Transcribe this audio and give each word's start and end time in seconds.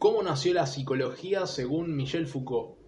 ¿Cómo 0.00 0.22
nació 0.22 0.54
la 0.54 0.66
psicología 0.66 1.46
según 1.46 1.94
Michel 1.94 2.26
Foucault? 2.26 2.78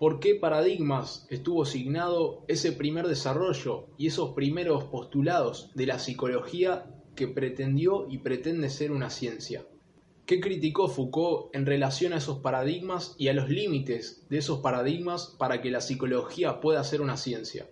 ¿Por 0.00 0.18
qué 0.18 0.34
paradigmas 0.34 1.24
estuvo 1.30 1.62
asignado 1.62 2.44
ese 2.48 2.72
primer 2.72 3.06
desarrollo 3.06 3.86
y 3.96 4.08
esos 4.08 4.34
primeros 4.34 4.82
postulados 4.86 5.70
de 5.76 5.86
la 5.86 6.00
psicología 6.00 6.84
que 7.14 7.28
pretendió 7.28 8.08
y 8.10 8.18
pretende 8.18 8.70
ser 8.70 8.90
una 8.90 9.08
ciencia? 9.08 9.68
¿Qué 10.26 10.40
criticó 10.40 10.88
Foucault 10.88 11.54
en 11.54 11.64
relación 11.64 12.12
a 12.12 12.16
esos 12.16 12.40
paradigmas 12.40 13.14
y 13.16 13.28
a 13.28 13.32
los 13.32 13.48
límites 13.48 14.26
de 14.28 14.38
esos 14.38 14.58
paradigmas 14.58 15.36
para 15.38 15.62
que 15.62 15.70
la 15.70 15.80
psicología 15.80 16.58
pueda 16.58 16.82
ser 16.82 17.02
una 17.02 17.16
ciencia? 17.16 17.70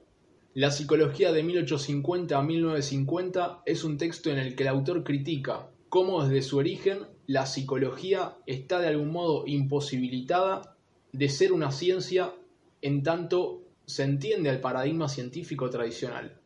La 0.53 0.71
psicología 0.71 1.33
de 1.33 1.43
1850 1.43 2.39
a 2.39 2.43
1950 2.45 3.63
es 3.67 3.83
un 3.83 3.99
texto 3.99 4.31
en 4.31 4.39
el 4.39 4.55
que 4.55 4.63
el 4.63 4.69
autor 4.69 5.03
critica 5.03 5.71
cómo 5.89 6.25
desde 6.25 6.43
su 6.43 6.59
origen 6.59 7.14
la 7.27 7.47
psicología 7.47 8.37
está 8.47 8.81
de 8.81 8.89
algún 8.89 9.11
modo 9.11 9.45
imposibilitada 9.47 10.77
de 11.13 11.29
ser 11.29 11.53
una 11.53 11.71
ciencia 11.71 12.35
en 12.83 13.03
tanto 13.03 13.63
se 13.87 14.03
entiende 14.03 14.51
al 14.51 14.61
paradigma 14.61 15.09
científico 15.09 15.71
tradicional. 15.71 16.41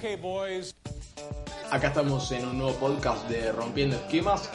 Okay, 0.00 0.16
boys. 0.16 0.74
Acá 1.70 1.88
estamos 1.88 2.32
en 2.32 2.46
un 2.46 2.56
nuevo 2.56 2.72
podcast 2.76 3.28
de 3.28 3.52
Rompiendo 3.52 3.96
Esquemas 3.96 4.50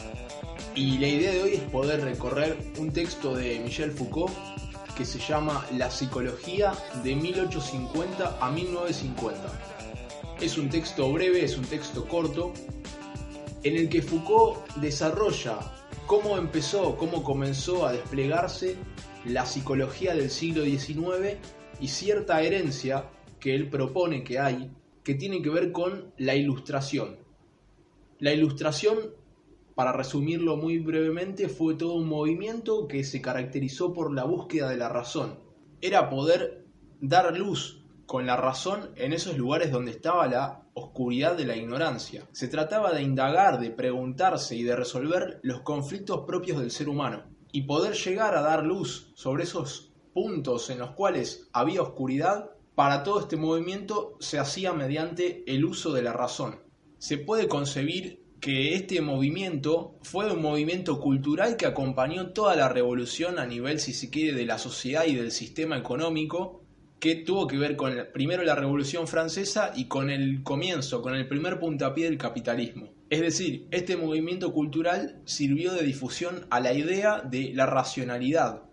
y 0.74 0.98
la 0.98 1.06
idea 1.06 1.30
de 1.30 1.42
hoy 1.44 1.52
es 1.54 1.60
poder 1.60 2.00
recorrer 2.00 2.58
un 2.78 2.92
texto 2.92 3.32
de 3.32 3.60
Michel 3.60 3.92
Foucault 3.92 4.34
que 4.96 5.04
se 5.04 5.20
llama 5.20 5.64
La 5.76 5.88
psicología 5.88 6.72
de 7.04 7.14
1850 7.14 8.38
a 8.40 8.50
1950. 8.50 9.40
Es 10.40 10.58
un 10.58 10.68
texto 10.68 11.12
breve, 11.12 11.44
es 11.44 11.56
un 11.56 11.64
texto 11.64 12.08
corto, 12.08 12.52
en 13.62 13.76
el 13.76 13.88
que 13.88 14.02
Foucault 14.02 14.66
desarrolla 14.78 15.60
cómo 16.08 16.38
empezó, 16.38 16.96
cómo 16.96 17.22
comenzó 17.22 17.86
a 17.86 17.92
desplegarse 17.92 18.74
la 19.24 19.46
psicología 19.46 20.12
del 20.12 20.28
siglo 20.28 20.64
XIX 20.64 21.38
y 21.78 21.86
cierta 21.86 22.42
herencia 22.42 23.04
que 23.38 23.54
él 23.54 23.70
propone 23.70 24.24
que 24.24 24.40
hay 24.40 24.72
que 25.06 25.14
tiene 25.14 25.40
que 25.40 25.50
ver 25.50 25.70
con 25.70 26.12
la 26.18 26.34
ilustración. 26.34 27.18
La 28.18 28.32
ilustración, 28.32 28.98
para 29.76 29.92
resumirlo 29.92 30.56
muy 30.56 30.80
brevemente, 30.80 31.48
fue 31.48 31.76
todo 31.76 31.94
un 31.94 32.08
movimiento 32.08 32.88
que 32.88 33.04
se 33.04 33.22
caracterizó 33.22 33.92
por 33.92 34.12
la 34.12 34.24
búsqueda 34.24 34.68
de 34.68 34.78
la 34.78 34.88
razón. 34.88 35.38
Era 35.80 36.10
poder 36.10 36.64
dar 37.00 37.38
luz 37.38 37.84
con 38.04 38.26
la 38.26 38.36
razón 38.36 38.90
en 38.96 39.12
esos 39.12 39.38
lugares 39.38 39.70
donde 39.70 39.92
estaba 39.92 40.26
la 40.26 40.66
oscuridad 40.74 41.36
de 41.36 41.46
la 41.46 41.56
ignorancia. 41.56 42.26
Se 42.32 42.48
trataba 42.48 42.92
de 42.92 43.02
indagar, 43.02 43.60
de 43.60 43.70
preguntarse 43.70 44.56
y 44.56 44.64
de 44.64 44.74
resolver 44.74 45.38
los 45.44 45.60
conflictos 45.60 46.24
propios 46.26 46.58
del 46.58 46.72
ser 46.72 46.88
humano 46.88 47.22
y 47.52 47.62
poder 47.62 47.94
llegar 47.94 48.34
a 48.34 48.42
dar 48.42 48.64
luz 48.64 49.12
sobre 49.14 49.44
esos 49.44 49.92
puntos 50.12 50.68
en 50.68 50.80
los 50.80 50.90
cuales 50.96 51.48
había 51.52 51.82
oscuridad 51.82 52.55
para 52.76 53.02
todo 53.02 53.20
este 53.20 53.36
movimiento 53.36 54.18
se 54.20 54.38
hacía 54.38 54.74
mediante 54.74 55.42
el 55.46 55.64
uso 55.64 55.94
de 55.94 56.02
la 56.02 56.12
razón. 56.12 56.60
Se 56.98 57.16
puede 57.16 57.48
concebir 57.48 58.20
que 58.38 58.74
este 58.74 59.00
movimiento 59.00 59.94
fue 60.02 60.30
un 60.30 60.42
movimiento 60.42 61.00
cultural 61.00 61.56
que 61.56 61.64
acompañó 61.64 62.32
toda 62.32 62.54
la 62.54 62.68
revolución 62.68 63.38
a 63.38 63.46
nivel, 63.46 63.80
si 63.80 63.94
se 63.94 64.10
quiere, 64.10 64.36
de 64.36 64.44
la 64.44 64.58
sociedad 64.58 65.06
y 65.06 65.14
del 65.14 65.32
sistema 65.32 65.78
económico, 65.78 66.62
que 67.00 67.14
tuvo 67.14 67.46
que 67.46 67.56
ver 67.56 67.76
con 67.76 67.94
primero 68.12 68.42
la 68.42 68.54
Revolución 68.54 69.08
Francesa 69.08 69.72
y 69.74 69.86
con 69.86 70.10
el 70.10 70.42
comienzo, 70.42 71.00
con 71.00 71.14
el 71.14 71.26
primer 71.26 71.58
puntapié 71.58 72.04
del 72.04 72.18
capitalismo. 72.18 72.92
Es 73.08 73.22
decir, 73.22 73.68
este 73.70 73.96
movimiento 73.96 74.52
cultural 74.52 75.22
sirvió 75.24 75.72
de 75.72 75.82
difusión 75.82 76.46
a 76.50 76.60
la 76.60 76.74
idea 76.74 77.22
de 77.22 77.52
la 77.54 77.64
racionalidad. 77.64 78.64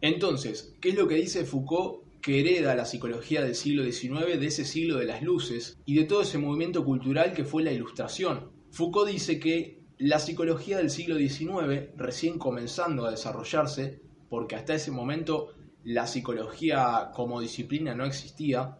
Entonces, 0.00 0.74
¿qué 0.80 0.90
es 0.90 0.94
lo 0.94 1.08
que 1.08 1.16
dice 1.16 1.44
Foucault 1.44 2.05
que 2.26 2.40
hereda 2.40 2.74
la 2.74 2.84
psicología 2.84 3.40
del 3.40 3.54
siglo 3.54 3.84
XIX 3.84 4.40
de 4.40 4.46
ese 4.48 4.64
siglo 4.64 4.96
de 4.96 5.04
las 5.04 5.22
luces 5.22 5.78
y 5.86 5.94
de 5.94 6.06
todo 6.06 6.22
ese 6.22 6.38
movimiento 6.38 6.84
cultural 6.84 7.32
que 7.32 7.44
fue 7.44 7.62
la 7.62 7.70
ilustración. 7.70 8.50
Foucault 8.72 9.08
dice 9.08 9.38
que 9.38 9.84
la 9.96 10.18
psicología 10.18 10.78
del 10.78 10.90
siglo 10.90 11.18
XIX, 11.18 11.90
recién 11.94 12.36
comenzando 12.36 13.06
a 13.06 13.12
desarrollarse, 13.12 14.02
porque 14.28 14.56
hasta 14.56 14.74
ese 14.74 14.90
momento 14.90 15.50
la 15.84 16.08
psicología 16.08 17.12
como 17.14 17.40
disciplina 17.40 17.94
no 17.94 18.04
existía, 18.04 18.76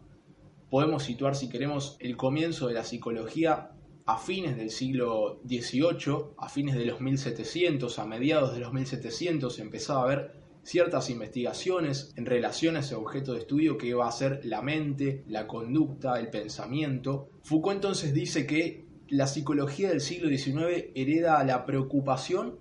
podemos 0.68 1.04
situar 1.04 1.36
si 1.36 1.48
queremos 1.48 1.98
el 2.00 2.16
comienzo 2.16 2.66
de 2.66 2.74
la 2.74 2.82
psicología 2.82 3.70
a 4.06 4.18
fines 4.18 4.56
del 4.56 4.70
siglo 4.70 5.40
XVIII, 5.46 6.34
a 6.36 6.48
fines 6.48 6.74
de 6.74 6.86
los 6.86 7.00
1700, 7.00 7.96
a 8.00 8.06
mediados 8.06 8.54
de 8.54 8.58
los 8.58 8.72
1700 8.72 9.60
empezaba 9.60 10.00
a 10.00 10.04
haber 10.04 10.45
ciertas 10.66 11.10
investigaciones 11.10 12.12
en 12.16 12.26
relación 12.26 12.74
a 12.74 12.80
ese 12.80 12.96
objeto 12.96 13.32
de 13.32 13.38
estudio 13.38 13.78
que 13.78 13.94
va 13.94 14.08
a 14.08 14.12
ser 14.12 14.40
la 14.44 14.62
mente, 14.62 15.22
la 15.28 15.46
conducta, 15.46 16.18
el 16.18 16.28
pensamiento. 16.28 17.30
Foucault 17.44 17.76
entonces 17.76 18.12
dice 18.12 18.46
que 18.46 18.84
la 19.08 19.28
psicología 19.28 19.90
del 19.90 20.00
siglo 20.00 20.28
XIX 20.28 20.86
hereda 20.96 21.44
la 21.44 21.64
preocupación 21.64 22.58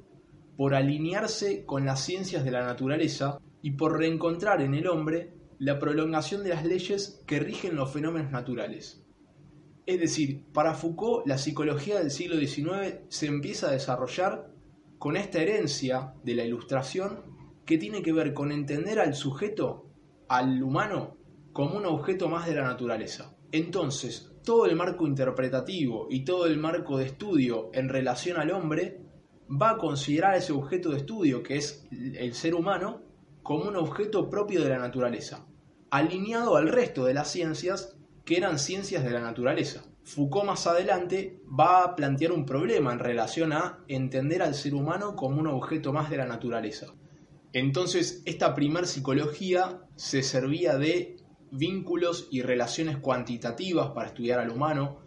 por 0.55 0.75
alinearse 0.75 1.65
con 1.65 1.85
las 1.85 1.99
ciencias 2.05 2.45
de 2.45 2.51
la 2.51 2.63
naturaleza 2.63 3.39
y 3.63 3.71
por 3.71 3.97
reencontrar 3.97 4.61
en 4.61 4.75
el 4.75 4.87
hombre 4.87 5.33
la 5.57 5.79
prolongación 5.79 6.43
de 6.43 6.49
las 6.49 6.63
leyes 6.63 7.23
que 7.25 7.39
rigen 7.39 7.75
los 7.75 7.91
fenómenos 7.91 8.31
naturales. 8.31 9.03
Es 9.87 9.99
decir, 9.99 10.43
para 10.53 10.75
Foucault 10.75 11.25
la 11.25 11.39
psicología 11.39 11.97
del 11.97 12.11
siglo 12.11 12.37
XIX 12.37 12.99
se 13.09 13.25
empieza 13.25 13.69
a 13.69 13.71
desarrollar 13.71 14.51
con 14.99 15.17
esta 15.17 15.41
herencia 15.41 16.13
de 16.23 16.35
la 16.35 16.45
ilustración 16.45 17.34
que 17.65 17.77
tiene 17.77 18.01
que 18.01 18.13
ver 18.13 18.33
con 18.33 18.51
entender 18.51 18.99
al 18.99 19.15
sujeto, 19.15 19.89
al 20.27 20.61
humano, 20.61 21.17
como 21.51 21.77
un 21.77 21.85
objeto 21.85 22.29
más 22.29 22.45
de 22.45 22.55
la 22.55 22.63
naturaleza. 22.63 23.35
Entonces, 23.51 24.31
todo 24.43 24.65
el 24.65 24.75
marco 24.75 25.07
interpretativo 25.07 26.07
y 26.09 26.25
todo 26.25 26.45
el 26.45 26.57
marco 26.57 26.97
de 26.97 27.05
estudio 27.05 27.69
en 27.73 27.89
relación 27.89 28.37
al 28.37 28.51
hombre 28.51 29.01
va 29.49 29.71
a 29.71 29.77
considerar 29.77 30.35
ese 30.35 30.53
objeto 30.53 30.91
de 30.91 30.97
estudio, 30.97 31.43
que 31.43 31.57
es 31.57 31.87
el 31.91 32.33
ser 32.33 32.55
humano, 32.55 33.01
como 33.43 33.65
un 33.65 33.75
objeto 33.75 34.29
propio 34.29 34.63
de 34.63 34.69
la 34.69 34.79
naturaleza, 34.79 35.45
alineado 35.91 36.57
al 36.57 36.67
resto 36.67 37.05
de 37.05 37.13
las 37.13 37.29
ciencias 37.29 37.95
que 38.25 38.37
eran 38.37 38.57
ciencias 38.59 39.03
de 39.03 39.11
la 39.11 39.21
naturaleza. 39.21 39.83
Foucault 40.03 40.45
más 40.45 40.67
adelante 40.67 41.39
va 41.47 41.83
a 41.83 41.95
plantear 41.95 42.31
un 42.31 42.45
problema 42.45 42.91
en 42.91 42.99
relación 42.99 43.53
a 43.53 43.79
entender 43.87 44.41
al 44.41 44.55
ser 44.55 44.75
humano 44.75 45.15
como 45.15 45.39
un 45.39 45.47
objeto 45.47 45.93
más 45.93 46.09
de 46.09 46.17
la 46.17 46.25
naturaleza. 46.25 46.87
Entonces, 47.55 48.21
esta 48.25 48.53
primer 48.53 48.85
psicología 48.85 49.79
se 49.95 50.23
servía 50.23 50.77
de 50.77 51.15
vínculos 51.51 52.27
y 52.29 52.41
relaciones 52.41 52.97
cuantitativas 52.97 53.91
para 53.91 54.07
estudiar 54.09 54.39
al 54.39 54.49
humano, 54.49 54.99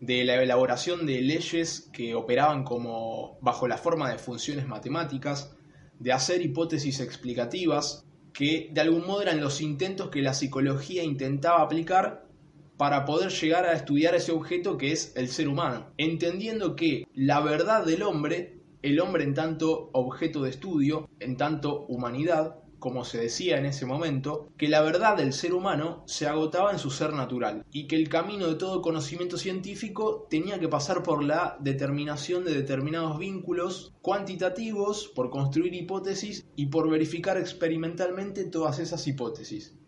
de 0.00 0.22
la 0.26 0.34
elaboración 0.34 1.06
de 1.06 1.22
leyes 1.22 1.88
que 1.94 2.14
operaban 2.14 2.62
como 2.62 3.38
bajo 3.40 3.66
la 3.68 3.78
forma 3.78 4.10
de 4.10 4.18
funciones 4.18 4.66
matemáticas, 4.66 5.56
de 5.98 6.12
hacer 6.12 6.42
hipótesis 6.42 7.00
explicativas, 7.00 8.04
que 8.34 8.68
de 8.70 8.82
algún 8.82 9.06
modo 9.06 9.22
eran 9.22 9.40
los 9.40 9.62
intentos 9.62 10.10
que 10.10 10.20
la 10.20 10.34
psicología 10.34 11.04
intentaba 11.04 11.62
aplicar 11.62 12.26
para 12.76 13.06
poder 13.06 13.30
llegar 13.30 13.64
a 13.64 13.72
estudiar 13.72 14.14
ese 14.14 14.32
objeto 14.32 14.76
que 14.76 14.92
es 14.92 15.14
el 15.16 15.28
ser 15.28 15.48
humano, 15.48 15.86
entendiendo 15.96 16.76
que 16.76 17.06
la 17.14 17.40
verdad 17.40 17.86
del 17.86 18.02
hombre 18.02 18.60
el 18.84 19.00
hombre 19.00 19.24
en 19.24 19.32
tanto 19.32 19.88
objeto 19.94 20.42
de 20.42 20.50
estudio, 20.50 21.08
en 21.18 21.38
tanto 21.38 21.86
humanidad, 21.86 22.56
como 22.78 23.06
se 23.06 23.16
decía 23.16 23.56
en 23.56 23.64
ese 23.64 23.86
momento, 23.86 24.52
que 24.58 24.68
la 24.68 24.82
verdad 24.82 25.16
del 25.16 25.32
ser 25.32 25.54
humano 25.54 26.04
se 26.06 26.26
agotaba 26.26 26.70
en 26.70 26.78
su 26.78 26.90
ser 26.90 27.14
natural 27.14 27.64
y 27.72 27.86
que 27.86 27.96
el 27.96 28.10
camino 28.10 28.46
de 28.46 28.56
todo 28.56 28.82
conocimiento 28.82 29.38
científico 29.38 30.26
tenía 30.28 30.60
que 30.60 30.68
pasar 30.68 31.02
por 31.02 31.24
la 31.24 31.56
determinación 31.60 32.44
de 32.44 32.52
determinados 32.52 33.18
vínculos 33.18 33.94
cuantitativos, 34.02 35.10
por 35.14 35.30
construir 35.30 35.72
hipótesis 35.72 36.46
y 36.54 36.66
por 36.66 36.90
verificar 36.90 37.38
experimentalmente 37.38 38.44
todas 38.44 38.78
esas 38.80 39.06
hipótesis. 39.06 39.78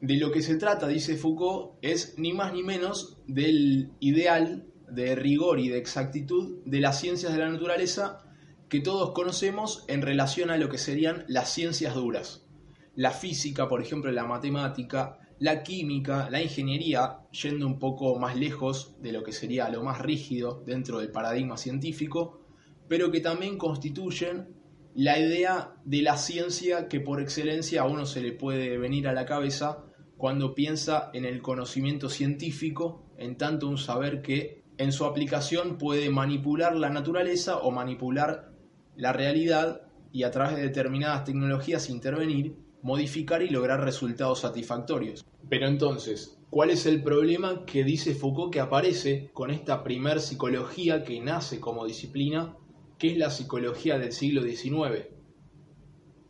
De 0.00 0.18
lo 0.18 0.30
que 0.30 0.42
se 0.42 0.54
trata, 0.54 0.86
dice 0.86 1.16
Foucault, 1.16 1.78
es 1.82 2.16
ni 2.16 2.32
más 2.32 2.52
ni 2.52 2.62
menos 2.62 3.18
del 3.26 3.90
ideal 3.98 4.68
de 4.88 5.16
rigor 5.16 5.58
y 5.58 5.68
de 5.68 5.78
exactitud 5.78 6.58
de 6.64 6.78
las 6.78 7.00
ciencias 7.00 7.32
de 7.32 7.40
la 7.40 7.50
naturaleza 7.50 8.22
que 8.68 8.80
todos 8.80 9.12
conocemos 9.12 9.84
en 9.88 10.02
relación 10.02 10.50
a 10.50 10.56
lo 10.56 10.68
que 10.68 10.78
serían 10.78 11.24
las 11.28 11.52
ciencias 11.52 11.94
duras. 11.94 12.46
La 12.94 13.10
física, 13.10 13.68
por 13.68 13.80
ejemplo, 13.80 14.10
la 14.10 14.24
matemática, 14.24 15.18
la 15.38 15.62
química, 15.62 16.28
la 16.30 16.42
ingeniería, 16.42 17.18
yendo 17.30 17.66
un 17.66 17.78
poco 17.78 18.18
más 18.18 18.36
lejos 18.36 18.96
de 19.00 19.12
lo 19.12 19.22
que 19.22 19.32
sería 19.32 19.68
lo 19.68 19.82
más 19.82 20.00
rígido 20.00 20.62
dentro 20.66 20.98
del 20.98 21.10
paradigma 21.10 21.56
científico, 21.56 22.40
pero 22.88 23.10
que 23.10 23.20
también 23.20 23.58
constituyen 23.58 24.48
la 24.94 25.18
idea 25.18 25.74
de 25.84 26.00
la 26.00 26.16
ciencia 26.16 26.88
que 26.88 27.00
por 27.00 27.20
excelencia 27.20 27.82
a 27.82 27.86
uno 27.86 28.06
se 28.06 28.22
le 28.22 28.32
puede 28.32 28.78
venir 28.78 29.08
a 29.08 29.12
la 29.12 29.26
cabeza 29.26 29.84
cuando 30.16 30.54
piensa 30.54 31.10
en 31.12 31.26
el 31.26 31.42
conocimiento 31.42 32.08
científico, 32.08 33.04
en 33.18 33.36
tanto 33.36 33.68
un 33.68 33.76
saber 33.76 34.22
que 34.22 34.64
en 34.78 34.92
su 34.92 35.04
aplicación 35.04 35.76
puede 35.76 36.08
manipular 36.10 36.74
la 36.76 36.88
naturaleza 36.88 37.58
o 37.58 37.70
manipular 37.70 38.55
la 38.96 39.12
realidad 39.12 39.82
y 40.12 40.22
a 40.22 40.30
través 40.30 40.56
de 40.56 40.62
determinadas 40.62 41.24
tecnologías 41.24 41.90
intervenir, 41.90 42.56
modificar 42.82 43.42
y 43.42 43.50
lograr 43.50 43.82
resultados 43.82 44.40
satisfactorios. 44.40 45.24
Pero 45.48 45.68
entonces, 45.68 46.38
¿cuál 46.50 46.70
es 46.70 46.86
el 46.86 47.02
problema 47.02 47.64
que 47.64 47.84
dice 47.84 48.14
Foucault 48.14 48.52
que 48.52 48.60
aparece 48.60 49.30
con 49.32 49.50
esta 49.50 49.82
primer 49.82 50.20
psicología 50.20 51.02
que 51.02 51.20
nace 51.20 51.60
como 51.60 51.84
disciplina 51.84 52.56
que 52.98 53.12
es 53.12 53.18
la 53.18 53.30
psicología 53.30 53.98
del 53.98 54.12
siglo 54.12 54.42
XIX. 54.42 55.06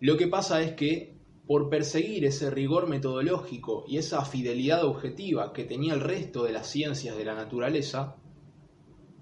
Lo 0.00 0.16
que 0.16 0.26
pasa 0.26 0.62
es 0.62 0.72
que 0.72 1.16
por 1.46 1.70
perseguir 1.70 2.24
ese 2.24 2.50
rigor 2.50 2.88
metodológico 2.88 3.84
y 3.86 3.98
esa 3.98 4.24
fidelidad 4.24 4.84
objetiva 4.84 5.52
que 5.52 5.64
tenía 5.64 5.94
el 5.94 6.00
resto 6.00 6.42
de 6.42 6.52
las 6.52 6.68
ciencias 6.68 7.16
de 7.16 7.24
la 7.24 7.34
naturaleza, 7.34 8.16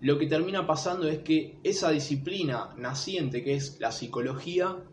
lo 0.05 0.19
que 0.19 0.27
termina 0.27 0.67
pasando 0.67 1.09
es 1.09 1.21
que 1.21 1.57
esa 1.65 1.89
disciplina 1.89 2.75
naciente 2.77 3.43
que 3.43 3.55
es 3.55 3.81
la 3.81 3.91
psicología 3.91 4.85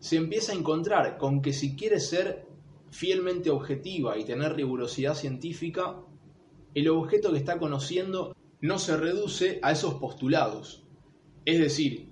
se 0.00 0.16
empieza 0.16 0.50
a 0.50 0.56
encontrar 0.56 1.18
con 1.18 1.40
que 1.40 1.52
si 1.52 1.76
quiere 1.76 2.00
ser 2.00 2.48
fielmente 2.90 3.48
objetiva 3.48 4.18
y 4.18 4.24
tener 4.24 4.56
rigurosidad 4.56 5.14
científica, 5.14 6.00
el 6.74 6.88
objeto 6.88 7.30
que 7.30 7.38
está 7.38 7.58
conociendo 7.58 8.34
no 8.60 8.80
se 8.80 8.96
reduce 8.96 9.60
a 9.62 9.70
esos 9.70 9.94
postulados, 10.00 10.84
es 11.44 11.60
decir, 11.60 12.08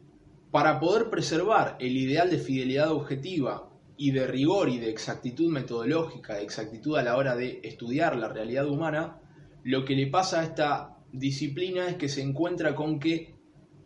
para 0.52 0.78
poder 0.78 1.10
preservar 1.10 1.76
el 1.80 1.96
ideal 1.96 2.30
de 2.30 2.38
fidelidad 2.38 2.92
objetiva 2.92 3.68
y 3.96 4.12
de 4.12 4.28
rigor 4.28 4.68
y 4.68 4.78
de 4.78 4.90
exactitud 4.90 5.50
metodológica, 5.50 6.36
de 6.36 6.44
exactitud 6.44 6.98
a 6.98 7.02
la 7.02 7.16
hora 7.16 7.34
de 7.34 7.58
estudiar 7.64 8.14
la 8.14 8.28
realidad 8.28 8.68
humana, 8.68 9.20
lo 9.64 9.84
que 9.84 9.96
le 9.96 10.06
pasa 10.06 10.38
a 10.38 10.44
esta 10.44 10.93
disciplina 11.14 11.88
es 11.88 11.96
que 11.96 12.08
se 12.08 12.22
encuentra 12.22 12.74
con 12.74 12.98
que 12.98 13.34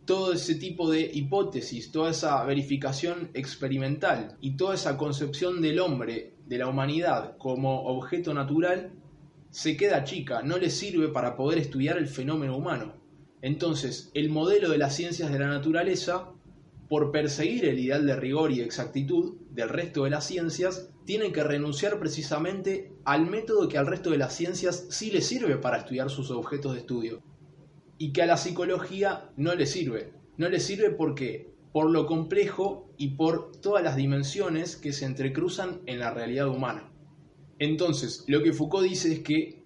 todo 0.05 0.33
ese 0.33 0.55
tipo 0.55 0.89
de 0.89 1.01
hipótesis, 1.13 1.91
toda 1.91 2.09
esa 2.09 2.43
verificación 2.43 3.29
experimental 3.35 4.37
y 4.41 4.57
toda 4.57 4.73
esa 4.73 4.97
concepción 4.97 5.61
del 5.61 5.79
hombre, 5.79 6.33
de 6.47 6.57
la 6.57 6.67
humanidad 6.67 7.37
como 7.37 7.83
objeto 7.83 8.33
natural, 8.33 8.91
se 9.51 9.77
queda 9.77 10.03
chica, 10.03 10.41
no 10.41 10.57
le 10.57 10.71
sirve 10.71 11.09
para 11.09 11.35
poder 11.35 11.59
estudiar 11.59 11.97
el 11.97 12.07
fenómeno 12.07 12.57
humano. 12.57 12.95
Entonces, 13.41 14.09
el 14.15 14.29
modelo 14.29 14.69
de 14.69 14.79
las 14.79 14.95
ciencias 14.95 15.31
de 15.31 15.39
la 15.39 15.47
naturaleza, 15.47 16.31
por 16.89 17.11
perseguir 17.11 17.65
el 17.65 17.77
ideal 17.77 18.05
de 18.05 18.15
rigor 18.15 18.51
y 18.51 18.61
exactitud 18.61 19.35
del 19.51 19.69
resto 19.69 20.03
de 20.03 20.09
las 20.09 20.25
ciencias, 20.25 20.89
tiene 21.05 21.31
que 21.31 21.43
renunciar 21.43 21.99
precisamente 21.99 22.91
al 23.05 23.27
método 23.27 23.69
que 23.69 23.77
al 23.77 23.85
resto 23.85 24.09
de 24.09 24.17
las 24.17 24.35
ciencias 24.35 24.87
sí 24.89 25.11
le 25.11 25.21
sirve 25.21 25.57
para 25.57 25.77
estudiar 25.77 26.09
sus 26.09 26.31
objetos 26.31 26.73
de 26.73 26.79
estudio. 26.79 27.21
Y 27.99 28.11
que 28.11 28.23
a 28.23 28.25
la 28.25 28.37
psicología 28.37 29.29
no 29.37 29.53
le 29.53 29.67
sirve. 29.67 30.13
No 30.37 30.49
le 30.49 30.59
sirve 30.59 30.89
porque 30.89 31.53
por 31.71 31.91
lo 31.91 32.07
complejo 32.07 32.91
y 32.97 33.09
por 33.09 33.51
todas 33.61 33.83
las 33.83 33.95
dimensiones 33.95 34.75
que 34.75 34.91
se 34.91 35.05
entrecruzan 35.05 35.81
en 35.85 35.99
la 35.99 36.11
realidad 36.11 36.47
humana. 36.47 36.91
Entonces, 37.59 38.23
lo 38.27 38.41
que 38.41 38.53
Foucault 38.53 38.87
dice 38.87 39.13
es 39.13 39.19
que 39.19 39.58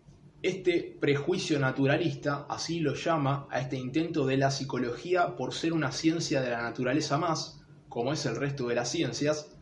este 0.43 0.97
prejuicio 0.99 1.57
naturalista, 1.57 2.45
así 2.49 2.81
lo 2.81 2.95
llama 2.95 3.47
a 3.49 3.61
este 3.61 3.77
intento 3.77 4.25
de 4.25 4.35
la 4.35 4.51
psicología 4.51 5.37
por 5.37 5.53
ser 5.53 5.71
una 5.71 5.93
ciencia 5.93 6.41
de 6.41 6.49
la 6.51 6.61
naturaleza 6.61 7.17
más, 7.17 7.61
como 7.87 8.11
es 8.11 8.25
el 8.25 8.35
resto 8.35 8.67
de 8.67 8.75
las 8.75 8.89
ciencias, 8.89 9.57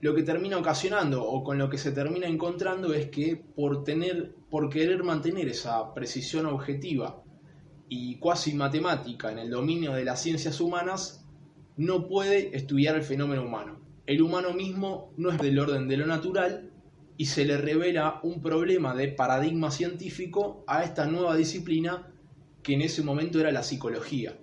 lo 0.00 0.14
que 0.14 0.22
termina 0.22 0.56
ocasionando 0.58 1.22
o 1.22 1.44
con 1.44 1.58
lo 1.58 1.68
que 1.68 1.78
se 1.78 1.92
termina 1.92 2.26
encontrando 2.26 2.94
es 2.94 3.10
que 3.10 3.36
por 3.36 3.84
tener 3.84 4.34
por 4.50 4.70
querer 4.70 5.02
mantener 5.02 5.48
esa 5.48 5.92
precisión 5.92 6.46
objetiva 6.46 7.22
y 7.88 8.18
cuasi 8.18 8.54
matemática 8.54 9.30
en 9.30 9.38
el 9.38 9.50
dominio 9.50 9.92
de 9.92 10.04
las 10.04 10.22
ciencias 10.22 10.60
humanas, 10.60 11.26
no 11.76 12.08
puede 12.08 12.56
estudiar 12.56 12.96
el 12.96 13.02
fenómeno 13.02 13.44
humano. 13.44 13.80
El 14.06 14.22
humano 14.22 14.54
mismo 14.54 15.12
no 15.16 15.30
es 15.30 15.38
del 15.38 15.58
orden 15.58 15.88
de 15.88 15.96
lo 15.98 16.06
natural 16.06 16.70
y 17.16 17.26
se 17.26 17.44
le 17.44 17.56
revela 17.56 18.20
un 18.22 18.40
problema 18.42 18.94
de 18.94 19.08
paradigma 19.08 19.70
científico 19.70 20.64
a 20.66 20.84
esta 20.84 21.06
nueva 21.06 21.36
disciplina 21.36 22.12
que 22.62 22.74
en 22.74 22.82
ese 22.82 23.02
momento 23.02 23.40
era 23.40 23.52
la 23.52 23.62
psicología. 23.62 24.36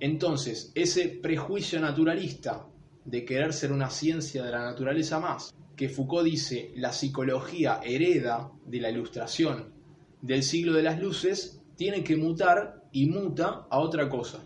Entonces, 0.00 0.72
ese 0.74 1.08
prejuicio 1.08 1.80
naturalista 1.80 2.66
de 3.04 3.24
querer 3.24 3.52
ser 3.52 3.72
una 3.72 3.90
ciencia 3.90 4.44
de 4.44 4.50
la 4.50 4.64
naturaleza 4.64 5.18
más, 5.18 5.54
que 5.76 5.88
Foucault 5.88 6.24
dice 6.24 6.72
la 6.76 6.92
psicología 6.92 7.80
hereda 7.84 8.50
de 8.66 8.80
la 8.80 8.90
ilustración 8.90 9.72
del 10.20 10.42
siglo 10.42 10.72
de 10.72 10.82
las 10.82 11.00
luces, 11.00 11.60
tiene 11.76 12.02
que 12.02 12.16
mutar 12.16 12.82
y 12.90 13.06
muta 13.06 13.66
a 13.70 13.78
otra 13.78 14.08
cosa. 14.08 14.44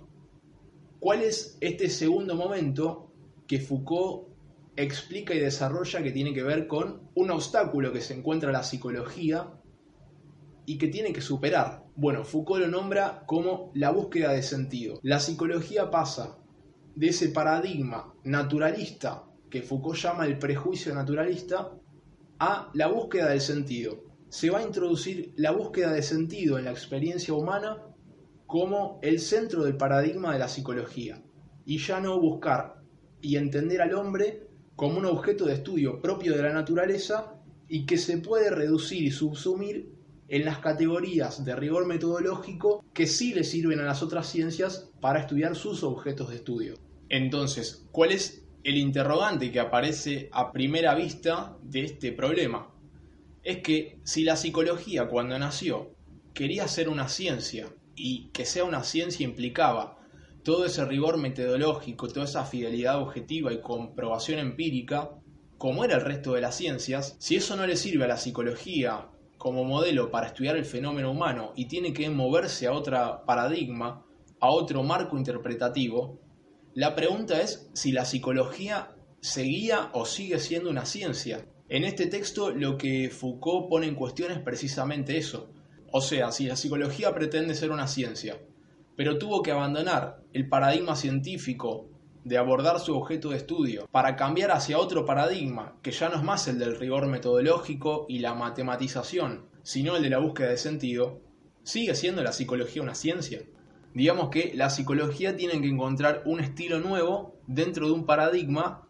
¿Cuál 1.01 1.23
es 1.23 1.57
este 1.61 1.89
segundo 1.89 2.37
momento 2.37 3.11
que 3.47 3.59
Foucault 3.59 4.32
explica 4.77 5.35
y 5.35 5.39
desarrolla 5.41 6.03
que 6.03 6.13
tiene 6.13 6.33
que 6.33 6.43
ver 6.43 6.67
con 6.67 7.11
un 7.15 7.31
obstáculo 7.31 7.93
que 7.93 8.01
se 8.01 8.15
encuentra 8.15 8.53
la 8.53 8.63
psicología 8.63 9.53
y 10.65 10.79
que 10.79 10.89
tiene 10.89 11.13
que 11.13 11.21
superar. 11.21 11.85
Bueno, 11.97 12.25
Foucault 12.25 12.63
lo 12.63 12.69
nombra 12.69 13.25
como 13.27 13.71
la 13.75 13.91
búsqueda 13.91 14.33
de 14.33 14.43
sentido. 14.43 14.99
La 15.03 15.21
psicología 15.21 15.91
pasa 15.91 16.39
de 16.95 17.09
ese 17.09 17.29
paradigma 17.29 18.15
naturalista 18.25 19.25
que 19.51 19.63
Foucault 19.63 19.99
llama 19.99 20.27
el 20.27 20.39
prejuicio 20.39 20.95
naturalista 20.95 21.73
a 22.39 22.71
la 22.75 22.87
búsqueda 22.87 23.29
del 23.29 23.41
sentido. 23.41 24.05
Se 24.29 24.51
va 24.51 24.61
a 24.61 24.65
introducir 24.65 25.35
la 25.37 25.51
búsqueda 25.51 25.93
de 25.93 26.03
sentido 26.03 26.59
en 26.59 26.65
la 26.65 26.71
experiencia 26.71 27.35
humana 27.35 27.83
como 28.47 28.99
el 29.03 29.19
centro 29.19 29.65
del 29.65 29.77
paradigma 29.77 30.33
de 30.33 30.39
la 30.39 30.49
psicología 30.49 31.23
y 31.67 31.79
ya 31.79 32.01
no 32.01 32.19
buscar 32.19 32.83
y 33.21 33.37
entender 33.37 33.83
al 33.83 33.95
hombre 33.95 34.49
como 34.77 34.99
un 34.99 35.07
objeto 35.07 35.45
de 35.45 35.55
estudio 35.55 36.01
propio 36.01 36.35
de 36.35 36.43
la 36.43 36.53
naturaleza 36.53 37.35
y 37.69 37.87
que 37.87 37.99
se 37.99 38.19
puede 38.19 38.51
reducir 38.51 39.03
y 39.03 39.11
subsumir 39.11 39.93
en 40.29 40.45
las 40.45 40.59
categorías 40.59 41.45
de 41.45 41.55
rigor 41.55 41.87
metodológico 41.87 42.85
que 42.95 43.07
sí 43.07 43.35
le 43.35 43.45
sirven 43.45 43.81
a 43.81 43.85
las 43.85 44.03
otras 44.03 44.29
ciencias 44.29 44.91
para 45.01 45.21
estudiar 45.21 45.57
sus 45.57 45.83
objetos 45.83 46.31
de 46.31 46.37
estudio. 46.37 46.75
Entonces, 47.09 47.87
¿cuál 47.93 48.13
es 48.13 48.45
el 48.65 48.79
interrogante 48.79 49.53
que 49.53 49.61
aparece 49.61 50.31
a 50.33 50.53
primera 50.53 50.95
vista 50.95 51.57
de 51.63 51.85
este 51.85 52.13
problema? 52.13 52.71
Es 53.43 53.59
que 53.59 53.99
si 54.05 54.25
la 54.25 54.37
psicología 54.37 55.09
cuando 55.09 55.39
nació 55.39 55.91
quería 56.33 56.67
ser 56.69 56.89
una 56.89 57.09
ciencia 57.09 57.69
y 57.95 58.29
que 58.33 58.47
sea 58.47 58.65
una 58.65 58.85
ciencia 58.85 59.25
implicaba 59.25 60.02
todo 60.43 60.65
ese 60.65 60.85
rigor 60.85 61.19
metodológico, 61.19 62.09
toda 62.09 62.25
esa 62.25 62.45
fidelidad 62.45 63.01
objetiva 63.01 63.53
y 63.53 63.61
comprobación 63.61 64.39
empírica, 64.39 65.11
como 65.57 65.85
era 65.85 65.97
el 65.97 66.05
resto 66.05 66.33
de 66.33 66.41
las 66.41 66.57
ciencias, 66.57 67.17
si 67.19 67.37
eso 67.37 67.57
no 67.57 67.67
le 67.67 67.77
sirve 67.77 68.05
a 68.05 68.09
la 68.09 68.17
psicología 68.17 69.09
como 69.39 69.65
modelo 69.65 70.11
para 70.11 70.29
estudiar 70.29 70.57
el 70.57 70.65
fenómeno 70.65 71.11
humano 71.11 71.53
y 71.57 71.67
tiene 71.67 71.93
que 71.93 72.11
moverse 72.11 72.67
a 72.67 72.73
otro 72.73 73.23
paradigma, 73.27 74.05
a 74.41 74.51
otro 74.51 74.83
marco 74.83 75.17
interpretativo, 75.17 76.21
la 76.75 76.95
pregunta 76.95 77.41
es 77.41 77.69
si 77.75 77.93
la 77.93 78.05
psicología 78.05 78.97
seguía 79.21 79.91
o 79.93 80.07
sigue 80.07 80.39
siendo 80.39 80.71
una 80.71 80.85
ciencia. 80.85 81.47
En 81.69 81.85
este 81.85 82.07
texto 82.07 82.51
lo 82.51 82.77
que 82.77 83.11
Foucault 83.11 83.69
pone 83.69 83.87
en 83.87 83.95
cuestión 83.95 84.33
es 84.33 84.39
precisamente 84.41 85.17
eso. 85.17 85.51
O 85.93 86.01
sea, 86.01 86.33
si 86.33 86.47
la 86.47 86.57
psicología 86.57 87.15
pretende 87.15 87.55
ser 87.55 87.71
una 87.71 87.87
ciencia, 87.87 88.39
pero 89.03 89.19
tuvo 89.19 89.43
que 89.43 89.51
abandonar 89.51 90.23
el 90.33 90.49
paradigma 90.49 90.95
científico 90.95 91.89
de 92.23 92.39
abordar 92.39 92.79
su 92.79 92.97
objeto 92.97 93.31
de 93.31 93.37
estudio 93.37 93.89
para 93.91 94.15
cambiar 94.15 94.53
hacia 94.53 94.79
otro 94.79 95.05
paradigma 95.05 95.77
que 95.83 95.91
ya 95.91 96.09
no 96.09 96.19
es 96.19 96.23
más 96.23 96.47
el 96.47 96.61
del 96.61 96.79
rigor 96.79 97.09
metodológico 97.09 98.07
y 98.09 98.21
la 98.21 98.35
matematización, 98.35 99.47
sino 99.65 99.97
el 99.97 100.05
de 100.05 100.11
la 100.11 100.21
búsqueda 100.21 100.51
de 100.51 100.57
sentido, 100.57 101.21
sigue 101.65 101.97
siendo 101.97 102.23
la 102.23 102.31
psicología 102.31 102.81
una 102.81 102.95
ciencia. 102.95 103.43
Digamos 103.93 104.29
que 104.29 104.53
la 104.55 104.71
psicología 104.71 105.37
tiene 105.37 105.61
que 105.61 105.67
encontrar 105.67 106.23
un 106.25 106.39
estilo 106.39 106.79
nuevo 106.79 107.41
dentro 107.49 107.89
de 107.89 107.95
un 107.95 108.07
paradigma 108.07 108.87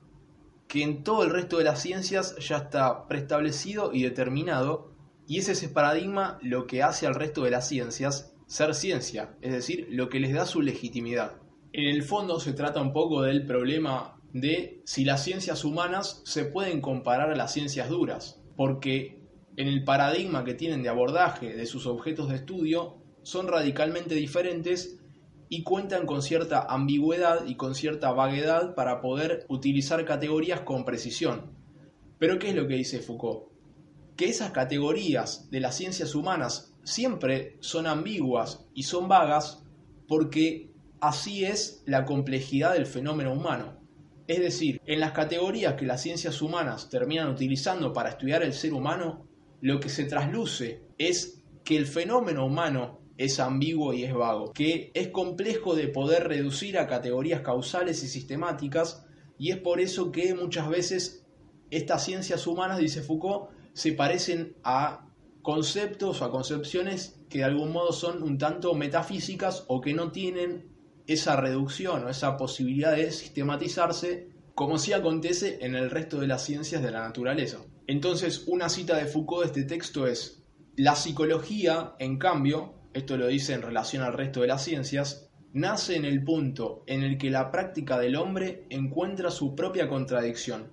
que 0.68 0.82
en 0.82 1.04
todo 1.04 1.22
el 1.24 1.30
resto 1.30 1.56
de 1.56 1.64
las 1.64 1.80
ciencias 1.80 2.36
ya 2.36 2.58
está 2.58 3.06
preestablecido 3.06 3.94
y 3.94 4.02
determinado, 4.02 4.92
y 5.26 5.38
es 5.38 5.48
ese 5.48 5.70
paradigma 5.70 6.38
lo 6.42 6.66
que 6.66 6.82
hace 6.82 7.06
al 7.06 7.14
resto 7.14 7.44
de 7.44 7.50
las 7.50 7.66
ciencias 7.66 8.31
ser 8.52 8.74
ciencia, 8.74 9.34
es 9.40 9.50
decir, 9.50 9.86
lo 9.88 10.10
que 10.10 10.20
les 10.20 10.34
da 10.34 10.44
su 10.44 10.60
legitimidad. 10.60 11.40
En 11.72 11.88
el 11.88 12.02
fondo 12.02 12.38
se 12.38 12.52
trata 12.52 12.82
un 12.82 12.92
poco 12.92 13.22
del 13.22 13.46
problema 13.46 14.20
de 14.34 14.82
si 14.84 15.06
las 15.06 15.24
ciencias 15.24 15.64
humanas 15.64 16.20
se 16.26 16.44
pueden 16.44 16.82
comparar 16.82 17.30
a 17.30 17.34
las 17.34 17.54
ciencias 17.54 17.88
duras, 17.88 18.42
porque 18.54 19.22
en 19.56 19.68
el 19.68 19.84
paradigma 19.84 20.44
que 20.44 20.52
tienen 20.52 20.82
de 20.82 20.90
abordaje 20.90 21.56
de 21.56 21.64
sus 21.64 21.86
objetos 21.86 22.28
de 22.28 22.36
estudio 22.36 22.98
son 23.22 23.48
radicalmente 23.48 24.14
diferentes 24.14 24.98
y 25.48 25.62
cuentan 25.62 26.04
con 26.04 26.20
cierta 26.20 26.66
ambigüedad 26.68 27.46
y 27.46 27.54
con 27.54 27.74
cierta 27.74 28.12
vaguedad 28.12 28.74
para 28.74 29.00
poder 29.00 29.46
utilizar 29.48 30.04
categorías 30.04 30.60
con 30.60 30.84
precisión. 30.84 31.56
Pero 32.18 32.38
¿qué 32.38 32.50
es 32.50 32.54
lo 32.54 32.68
que 32.68 32.74
dice 32.74 33.00
Foucault? 33.00 33.44
Que 34.14 34.26
esas 34.26 34.50
categorías 34.50 35.48
de 35.50 35.60
las 35.60 35.74
ciencias 35.74 36.14
humanas 36.14 36.71
siempre 36.84 37.56
son 37.60 37.86
ambiguas 37.86 38.66
y 38.74 38.84
son 38.84 39.08
vagas 39.08 39.62
porque 40.08 40.70
así 41.00 41.44
es 41.44 41.82
la 41.86 42.04
complejidad 42.04 42.74
del 42.74 42.86
fenómeno 42.86 43.32
humano. 43.32 43.80
Es 44.26 44.40
decir, 44.40 44.80
en 44.86 45.00
las 45.00 45.12
categorías 45.12 45.74
que 45.74 45.86
las 45.86 46.00
ciencias 46.00 46.40
humanas 46.42 46.88
terminan 46.88 47.28
utilizando 47.28 47.92
para 47.92 48.10
estudiar 48.10 48.42
el 48.42 48.52
ser 48.52 48.72
humano, 48.72 49.26
lo 49.60 49.80
que 49.80 49.88
se 49.88 50.04
trasluce 50.04 50.82
es 50.98 51.42
que 51.64 51.76
el 51.76 51.86
fenómeno 51.86 52.46
humano 52.46 53.00
es 53.16 53.40
ambiguo 53.40 53.92
y 53.92 54.04
es 54.04 54.14
vago, 54.14 54.52
que 54.52 54.90
es 54.94 55.08
complejo 55.08 55.74
de 55.74 55.88
poder 55.88 56.28
reducir 56.28 56.78
a 56.78 56.86
categorías 56.86 57.42
causales 57.42 58.02
y 58.02 58.08
sistemáticas, 58.08 59.04
y 59.38 59.50
es 59.50 59.58
por 59.58 59.80
eso 59.80 60.12
que 60.12 60.34
muchas 60.34 60.68
veces 60.68 61.24
estas 61.70 62.04
ciencias 62.04 62.46
humanas, 62.46 62.78
dice 62.78 63.02
Foucault, 63.02 63.50
se 63.72 63.92
parecen 63.92 64.56
a 64.62 65.08
conceptos 65.42 66.22
o 66.22 66.24
a 66.24 66.30
concepciones 66.30 67.20
que 67.28 67.38
de 67.38 67.44
algún 67.44 67.72
modo 67.72 67.92
son 67.92 68.22
un 68.22 68.38
tanto 68.38 68.74
metafísicas 68.74 69.64
o 69.68 69.80
que 69.80 69.92
no 69.92 70.12
tienen 70.12 70.70
esa 71.06 71.36
reducción 71.36 72.04
o 72.04 72.08
esa 72.08 72.36
posibilidad 72.36 72.96
de 72.96 73.10
sistematizarse 73.10 74.30
como 74.54 74.78
si 74.78 74.92
acontece 74.92 75.58
en 75.62 75.74
el 75.74 75.90
resto 75.90 76.20
de 76.20 76.26
las 76.26 76.44
ciencias 76.44 76.82
de 76.82 76.90
la 76.90 77.00
naturaleza. 77.00 77.58
Entonces, 77.86 78.44
una 78.46 78.68
cita 78.68 78.96
de 78.96 79.06
Foucault 79.06 79.42
de 79.42 79.60
este 79.60 79.64
texto 79.64 80.06
es, 80.06 80.44
la 80.76 80.94
psicología, 80.94 81.94
en 81.98 82.18
cambio, 82.18 82.74
esto 82.94 83.16
lo 83.16 83.26
dice 83.26 83.54
en 83.54 83.62
relación 83.62 84.02
al 84.02 84.12
resto 84.12 84.42
de 84.42 84.46
las 84.46 84.62
ciencias, 84.64 85.30
nace 85.52 85.96
en 85.96 86.04
el 86.04 86.22
punto 86.22 86.84
en 86.86 87.02
el 87.02 87.18
que 87.18 87.30
la 87.30 87.50
práctica 87.50 87.98
del 87.98 88.16
hombre 88.16 88.66
encuentra 88.70 89.30
su 89.30 89.54
propia 89.54 89.88
contradicción. 89.88 90.70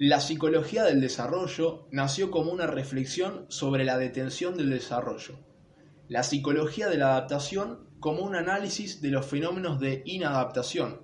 La 0.00 0.20
psicología 0.20 0.84
del 0.84 1.00
desarrollo 1.00 1.88
nació 1.90 2.30
como 2.30 2.52
una 2.52 2.68
reflexión 2.68 3.46
sobre 3.48 3.84
la 3.84 3.98
detención 3.98 4.56
del 4.56 4.70
desarrollo. 4.70 5.40
La 6.06 6.22
psicología 6.22 6.88
de 6.88 6.98
la 6.98 7.08
adaptación 7.08 7.88
como 7.98 8.22
un 8.22 8.36
análisis 8.36 9.00
de 9.00 9.10
los 9.10 9.26
fenómenos 9.26 9.80
de 9.80 10.02
inadaptación. 10.06 11.02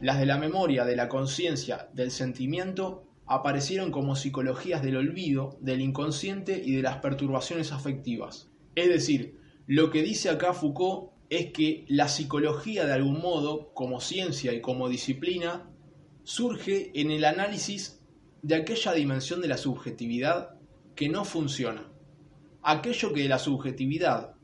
Las 0.00 0.18
de 0.18 0.24
la 0.24 0.38
memoria, 0.38 0.86
de 0.86 0.96
la 0.96 1.10
conciencia, 1.10 1.90
del 1.92 2.10
sentimiento 2.10 3.06
aparecieron 3.26 3.90
como 3.90 4.16
psicologías 4.16 4.82
del 4.82 4.96
olvido, 4.96 5.58
del 5.60 5.82
inconsciente 5.82 6.58
y 6.64 6.74
de 6.74 6.80
las 6.80 6.96
perturbaciones 6.98 7.70
afectivas. 7.70 8.48
Es 8.74 8.88
decir, 8.88 9.36
lo 9.66 9.90
que 9.90 10.00
dice 10.00 10.30
acá 10.30 10.54
Foucault 10.54 11.10
es 11.28 11.52
que 11.52 11.84
la 11.86 12.08
psicología 12.08 12.86
de 12.86 12.94
algún 12.94 13.20
modo, 13.20 13.74
como 13.74 14.00
ciencia 14.00 14.54
y 14.54 14.62
como 14.62 14.88
disciplina, 14.88 15.70
surge 16.22 16.98
en 16.98 17.10
el 17.10 17.26
análisis 17.26 18.01
de 18.42 18.56
aquella 18.56 18.92
dimensión 18.92 19.40
de 19.40 19.48
la 19.48 19.56
subjetividad 19.56 20.50
que 20.94 21.08
no 21.08 21.24
funciona. 21.24 21.88
Aquello 22.62 23.12
que 23.12 23.22
de 23.22 23.28
la 23.28 23.38
subjetividad 23.38 24.34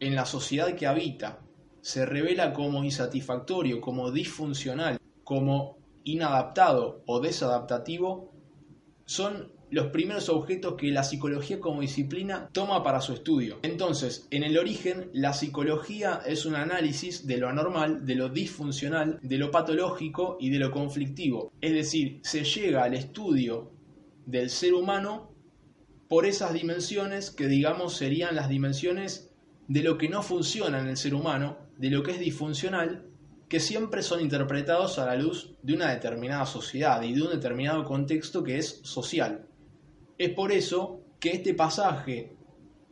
en 0.00 0.14
la 0.14 0.24
sociedad 0.24 0.74
que 0.74 0.86
habita 0.86 1.40
se 1.82 2.06
revela 2.06 2.52
como 2.52 2.82
insatisfactorio, 2.82 3.80
como 3.80 4.10
disfuncional, 4.10 4.98
como 5.24 5.78
inadaptado 6.04 7.02
o 7.06 7.20
desadaptativo, 7.20 8.32
son 9.04 9.52
los 9.70 9.88
primeros 9.88 10.28
objetos 10.28 10.74
que 10.74 10.90
la 10.90 11.04
psicología 11.04 11.60
como 11.60 11.80
disciplina 11.80 12.48
toma 12.52 12.82
para 12.82 13.00
su 13.00 13.12
estudio. 13.12 13.58
Entonces, 13.62 14.26
en 14.30 14.42
el 14.42 14.58
origen, 14.58 15.10
la 15.12 15.32
psicología 15.32 16.20
es 16.26 16.44
un 16.44 16.56
análisis 16.56 17.26
de 17.26 17.38
lo 17.38 17.48
anormal, 17.48 18.04
de 18.04 18.16
lo 18.16 18.28
disfuncional, 18.28 19.18
de 19.22 19.38
lo 19.38 19.50
patológico 19.50 20.36
y 20.40 20.50
de 20.50 20.58
lo 20.58 20.70
conflictivo. 20.70 21.52
Es 21.60 21.72
decir, 21.72 22.20
se 22.22 22.44
llega 22.44 22.84
al 22.84 22.94
estudio 22.94 23.70
del 24.26 24.50
ser 24.50 24.74
humano 24.74 25.30
por 26.08 26.26
esas 26.26 26.52
dimensiones 26.52 27.30
que 27.30 27.46
digamos 27.46 27.96
serían 27.96 28.34
las 28.34 28.48
dimensiones 28.48 29.30
de 29.68 29.82
lo 29.82 29.96
que 29.98 30.08
no 30.08 30.22
funciona 30.22 30.80
en 30.80 30.88
el 30.88 30.96
ser 30.96 31.14
humano, 31.14 31.58
de 31.78 31.90
lo 31.90 32.02
que 32.02 32.12
es 32.12 32.18
disfuncional 32.18 33.06
que 33.50 33.58
siempre 33.58 34.02
son 34.02 34.20
interpretados 34.20 35.00
a 35.00 35.06
la 35.06 35.16
luz 35.16 35.54
de 35.62 35.74
una 35.74 35.90
determinada 35.90 36.46
sociedad 36.46 37.02
y 37.02 37.14
de 37.14 37.22
un 37.22 37.30
determinado 37.30 37.84
contexto 37.84 38.44
que 38.44 38.58
es 38.58 38.80
social. 38.84 39.46
Es 40.20 40.34
por 40.34 40.52
eso 40.52 41.00
que 41.18 41.30
este 41.30 41.54
pasaje 41.54 42.36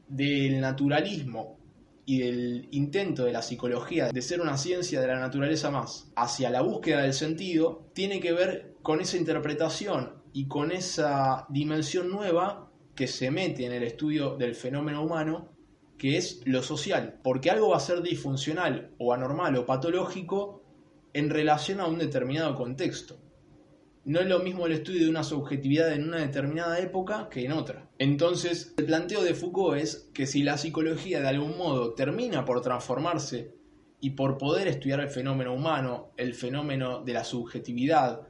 del 0.09 0.63
naturalismo 0.63 1.59
y 2.07 2.21
del 2.21 2.69
intento 2.71 3.27
de 3.27 3.35
la 3.35 3.43
psicología 3.43 4.09
de 4.09 4.23
ser 4.23 4.41
una 4.41 4.57
ciencia 4.57 4.99
de 4.99 5.09
la 5.09 5.21
naturaleza 5.21 5.71
más 5.71 6.11
hacia 6.17 6.49
la 6.49 6.63
búsqueda 6.63 7.03
del 7.03 7.13
sentido 7.13 7.91
tiene 7.93 8.19
que 8.21 8.33
ver 8.33 8.77
con 8.81 9.03
esa 9.03 9.19
interpretación 9.19 10.23
y 10.33 10.49
con 10.49 10.73
esa 10.73 11.45
dimensión 11.51 12.09
nueva 12.09 12.71
que 12.95 13.07
se 13.07 13.31
mete 13.31 13.67
en 13.67 13.73
el 13.73 13.83
estudio 13.83 14.39
del 14.39 14.55
fenómeno 14.55 15.03
humano 15.03 15.51
que 15.99 16.17
es 16.17 16.41
lo 16.47 16.63
social, 16.63 17.21
porque 17.23 17.51
algo 17.51 17.69
va 17.69 17.77
a 17.77 17.81
ser 17.81 18.01
disfuncional 18.01 18.93
o 18.97 19.13
anormal 19.13 19.55
o 19.57 19.67
patológico 19.67 20.63
en 21.13 21.29
relación 21.29 21.81
a 21.81 21.89
un 21.89 21.99
determinado 21.99 22.55
contexto. 22.55 23.19
No 24.05 24.21
es 24.21 24.27
lo 24.27 24.39
mismo 24.41 24.67
el 24.67 24.73
estudio 24.73 25.05
de 25.05 25.11
una 25.11 25.23
subjetividad 25.23 25.93
en 25.93 26.05
una 26.09 26.19
determinada 26.19 26.79
época 26.79 27.29
que 27.31 27.45
en 27.45 27.53
otra. 27.53 27.91
Entonces, 27.99 28.75
el 28.79 28.87
planteo 28.87 29.23
de 29.23 29.35
Foucault 29.35 29.81
es 29.81 30.09
que 30.15 30.27
si 30.27 30.43
la 30.43 30.57
psicología 30.57 31.21
de 31.21 31.29
algún 31.29 31.59
modo 31.59 31.95
termina 31.95 32.45
por 32.45 32.63
transformarse 32.63 33.55
y 34.01 34.11
por 34.11 34.39
poder 34.39 34.69
estudiar 34.69 35.01
el 35.01 35.09
fenómeno 35.09 35.53
humano, 35.53 36.13
el 36.17 36.35
fenómeno 36.35 37.03
de 37.03 37.13
la 37.13 37.25
subjetividad, 37.25 38.23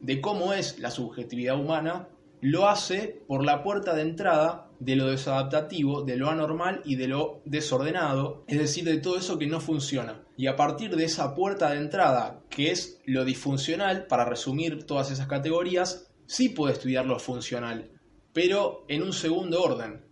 de 0.00 0.20
cómo 0.20 0.52
es 0.52 0.78
la 0.78 0.90
subjetividad 0.90 1.58
humana, 1.58 2.08
lo 2.40 2.68
hace 2.68 3.22
por 3.26 3.44
la 3.44 3.62
puerta 3.62 3.94
de 3.94 4.02
entrada 4.02 4.67
de 4.80 4.96
lo 4.96 5.06
desadaptativo, 5.08 6.02
de 6.02 6.16
lo 6.16 6.30
anormal 6.30 6.82
y 6.84 6.96
de 6.96 7.08
lo 7.08 7.42
desordenado, 7.44 8.44
es 8.46 8.58
decir, 8.58 8.84
de 8.84 8.98
todo 8.98 9.16
eso 9.16 9.38
que 9.38 9.46
no 9.46 9.60
funciona. 9.60 10.22
Y 10.36 10.46
a 10.46 10.56
partir 10.56 10.96
de 10.96 11.04
esa 11.04 11.34
puerta 11.34 11.70
de 11.70 11.78
entrada, 11.78 12.42
que 12.48 12.70
es 12.70 13.00
lo 13.04 13.24
disfuncional, 13.24 14.06
para 14.06 14.24
resumir 14.24 14.84
todas 14.84 15.10
esas 15.10 15.26
categorías, 15.26 16.10
sí 16.26 16.48
puede 16.48 16.74
estudiar 16.74 17.06
lo 17.06 17.18
funcional, 17.18 17.90
pero 18.32 18.84
en 18.88 19.02
un 19.02 19.12
segundo 19.12 19.62
orden, 19.62 20.04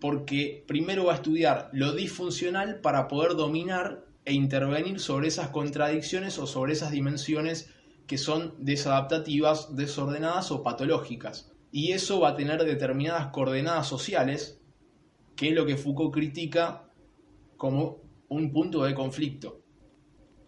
porque 0.00 0.64
primero 0.66 1.06
va 1.06 1.12
a 1.12 1.16
estudiar 1.16 1.70
lo 1.72 1.92
disfuncional 1.92 2.80
para 2.80 3.08
poder 3.08 3.36
dominar 3.36 4.04
e 4.26 4.34
intervenir 4.34 5.00
sobre 5.00 5.28
esas 5.28 5.48
contradicciones 5.48 6.38
o 6.38 6.46
sobre 6.46 6.72
esas 6.72 6.90
dimensiones 6.90 7.70
que 8.06 8.18
son 8.18 8.54
desadaptativas, 8.58 9.76
desordenadas 9.76 10.50
o 10.50 10.62
patológicas 10.62 11.53
y 11.74 11.90
eso 11.90 12.20
va 12.20 12.28
a 12.28 12.36
tener 12.36 12.62
determinadas 12.62 13.32
coordenadas 13.32 13.88
sociales, 13.88 14.60
que 15.34 15.48
es 15.48 15.54
lo 15.56 15.66
que 15.66 15.76
Foucault 15.76 16.14
critica 16.14 16.88
como 17.56 17.98
un 18.28 18.52
punto 18.52 18.84
de 18.84 18.94
conflicto. 18.94 19.60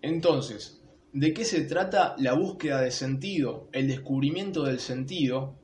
Entonces, 0.02 0.84
¿de 1.12 1.34
qué 1.34 1.44
se 1.44 1.62
trata 1.62 2.14
la 2.18 2.34
búsqueda 2.34 2.80
de 2.80 2.92
sentido, 2.92 3.68
el 3.72 3.88
descubrimiento 3.88 4.62
del 4.62 4.78
sentido, 4.78 5.56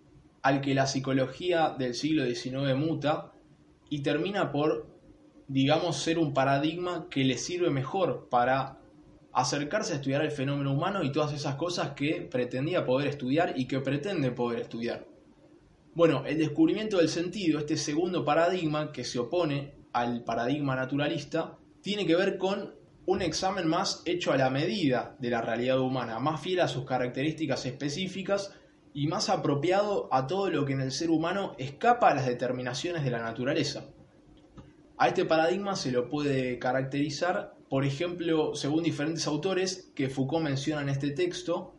al 0.42 0.62
que 0.62 0.74
la 0.74 0.88
psicología 0.88 1.76
del 1.78 1.94
siglo 1.94 2.26
XIX 2.26 2.74
muta 2.74 3.30
y 3.88 4.02
termina 4.02 4.50
por, 4.50 4.88
digamos, 5.46 5.96
ser 5.96 6.18
un 6.18 6.34
paradigma 6.34 7.06
que 7.08 7.22
le 7.22 7.38
sirve 7.38 7.70
mejor 7.70 8.26
para 8.28 8.80
acercarse 9.32 9.92
a 9.92 9.96
estudiar 9.96 10.24
el 10.24 10.32
fenómeno 10.32 10.72
humano 10.72 11.04
y 11.04 11.12
todas 11.12 11.32
esas 11.32 11.54
cosas 11.54 11.92
que 11.92 12.22
pretendía 12.28 12.84
poder 12.84 13.06
estudiar 13.06 13.54
y 13.56 13.68
que 13.68 13.78
pretende 13.78 14.32
poder 14.32 14.58
estudiar? 14.58 15.11
Bueno, 15.94 16.24
el 16.24 16.38
descubrimiento 16.38 16.96
del 16.96 17.10
sentido, 17.10 17.58
este 17.58 17.76
segundo 17.76 18.24
paradigma 18.24 18.92
que 18.92 19.04
se 19.04 19.18
opone 19.18 19.74
al 19.92 20.24
paradigma 20.24 20.74
naturalista, 20.74 21.58
tiene 21.82 22.06
que 22.06 22.16
ver 22.16 22.38
con 22.38 22.74
un 23.04 23.20
examen 23.20 23.68
más 23.68 24.00
hecho 24.06 24.32
a 24.32 24.38
la 24.38 24.48
medida 24.48 25.16
de 25.18 25.28
la 25.28 25.42
realidad 25.42 25.80
humana, 25.80 26.18
más 26.18 26.40
fiel 26.40 26.60
a 26.60 26.68
sus 26.68 26.86
características 26.86 27.66
específicas 27.66 28.54
y 28.94 29.06
más 29.06 29.28
apropiado 29.28 30.08
a 30.12 30.26
todo 30.26 30.48
lo 30.48 30.64
que 30.64 30.72
en 30.72 30.80
el 30.80 30.92
ser 30.92 31.10
humano 31.10 31.54
escapa 31.58 32.08
a 32.08 32.14
las 32.14 32.24
determinaciones 32.24 33.04
de 33.04 33.10
la 33.10 33.20
naturaleza. 33.20 33.84
A 34.96 35.08
este 35.08 35.26
paradigma 35.26 35.76
se 35.76 35.92
lo 35.92 36.08
puede 36.08 36.58
caracterizar, 36.58 37.54
por 37.68 37.84
ejemplo, 37.84 38.54
según 38.54 38.82
diferentes 38.82 39.26
autores 39.26 39.90
que 39.94 40.08
Foucault 40.08 40.42
menciona 40.42 40.80
en 40.80 40.88
este 40.88 41.10
texto, 41.10 41.74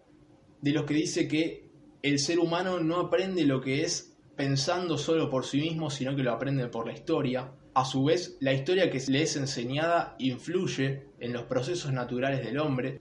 de 0.62 0.72
los 0.72 0.84
que 0.84 0.94
dice 0.94 1.28
que 1.28 1.63
el 2.04 2.20
ser 2.20 2.38
humano 2.40 2.82
no 2.82 3.00
aprende 3.00 3.46
lo 3.46 3.62
que 3.62 3.82
es 3.82 4.18
pensando 4.36 4.98
solo 4.98 5.30
por 5.30 5.46
sí 5.46 5.62
mismo, 5.62 5.90
sino 5.90 6.16
que 6.16 6.24
lo 6.24 6.34
aprende 6.34 6.68
por 6.68 6.86
la 6.86 6.94
historia. 6.94 7.54
A 7.74 7.86
su 7.86 8.04
vez, 8.04 8.38
la 8.42 8.54
historia 8.54 8.92
que 8.92 9.02
le 9.08 9.22
es 9.22 9.38
enseñada 9.38 10.16
influye 10.20 11.08
en 11.20 11.32
los 11.32 11.44
procesos 11.44 11.94
naturales 11.94 12.44
del 12.44 12.60
hombre, 12.60 13.00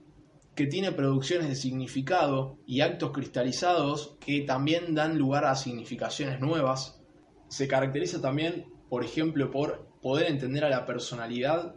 que 0.55 0.67
tiene 0.67 0.93
producciones 0.93 1.49
de 1.49 1.55
significado 1.55 2.57
y 2.65 2.79
actos 2.79 3.11
cristalizados 3.11 4.15
que 4.21 4.41
también 4.41 4.95
dan 4.95 5.17
lugar 5.17 5.45
a 5.45 5.55
significaciones 5.55 6.39
nuevas. 6.39 7.01
se 7.49 7.67
caracteriza 7.67 8.19
también, 8.19 8.65
por 8.89 9.03
ejemplo, 9.03 9.51
por 9.51 9.85
poder 10.01 10.27
entender 10.27 10.63
a 10.63 10.69
la 10.69 10.85
personalidad 10.85 11.75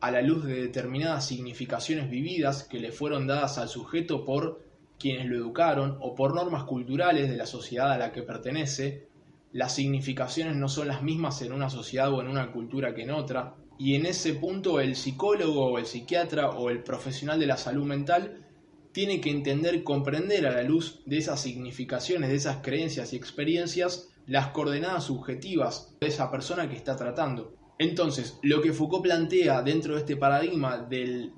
a 0.00 0.10
la 0.10 0.22
luz 0.22 0.44
de 0.44 0.62
determinadas 0.62 1.26
significaciones 1.26 2.10
vividas 2.10 2.62
que 2.62 2.78
le 2.78 2.92
fueron 2.92 3.26
dadas 3.26 3.58
al 3.58 3.68
sujeto 3.68 4.24
por 4.24 4.67
quienes 4.98 5.26
lo 5.26 5.36
educaron 5.36 5.96
o 6.00 6.14
por 6.14 6.34
normas 6.34 6.64
culturales 6.64 7.30
de 7.30 7.36
la 7.36 7.46
sociedad 7.46 7.92
a 7.92 7.98
la 7.98 8.12
que 8.12 8.22
pertenece, 8.22 9.08
las 9.52 9.74
significaciones 9.74 10.56
no 10.56 10.68
son 10.68 10.88
las 10.88 11.02
mismas 11.02 11.40
en 11.42 11.52
una 11.52 11.70
sociedad 11.70 12.12
o 12.12 12.20
en 12.20 12.28
una 12.28 12.52
cultura 12.52 12.94
que 12.94 13.02
en 13.02 13.12
otra, 13.12 13.54
y 13.78 13.94
en 13.94 14.06
ese 14.06 14.34
punto 14.34 14.80
el 14.80 14.96
psicólogo 14.96 15.66
o 15.66 15.78
el 15.78 15.86
psiquiatra 15.86 16.50
o 16.50 16.68
el 16.68 16.82
profesional 16.82 17.38
de 17.38 17.46
la 17.46 17.56
salud 17.56 17.86
mental 17.86 18.44
tiene 18.92 19.20
que 19.20 19.30
entender 19.30 19.84
comprender 19.84 20.46
a 20.46 20.50
la 20.50 20.62
luz 20.64 21.00
de 21.06 21.18
esas 21.18 21.40
significaciones, 21.40 22.30
de 22.30 22.36
esas 22.36 22.58
creencias 22.62 23.12
y 23.12 23.16
experiencias, 23.16 24.08
las 24.26 24.48
coordenadas 24.48 25.04
subjetivas 25.04 25.96
de 26.00 26.08
esa 26.08 26.30
persona 26.30 26.68
que 26.68 26.76
está 26.76 26.96
tratando. 26.96 27.54
Entonces, 27.78 28.38
lo 28.42 28.60
que 28.60 28.72
Foucault 28.72 29.04
plantea 29.04 29.62
dentro 29.62 29.94
de 29.94 30.00
este 30.00 30.16
paradigma 30.16 30.78
del 30.78 31.32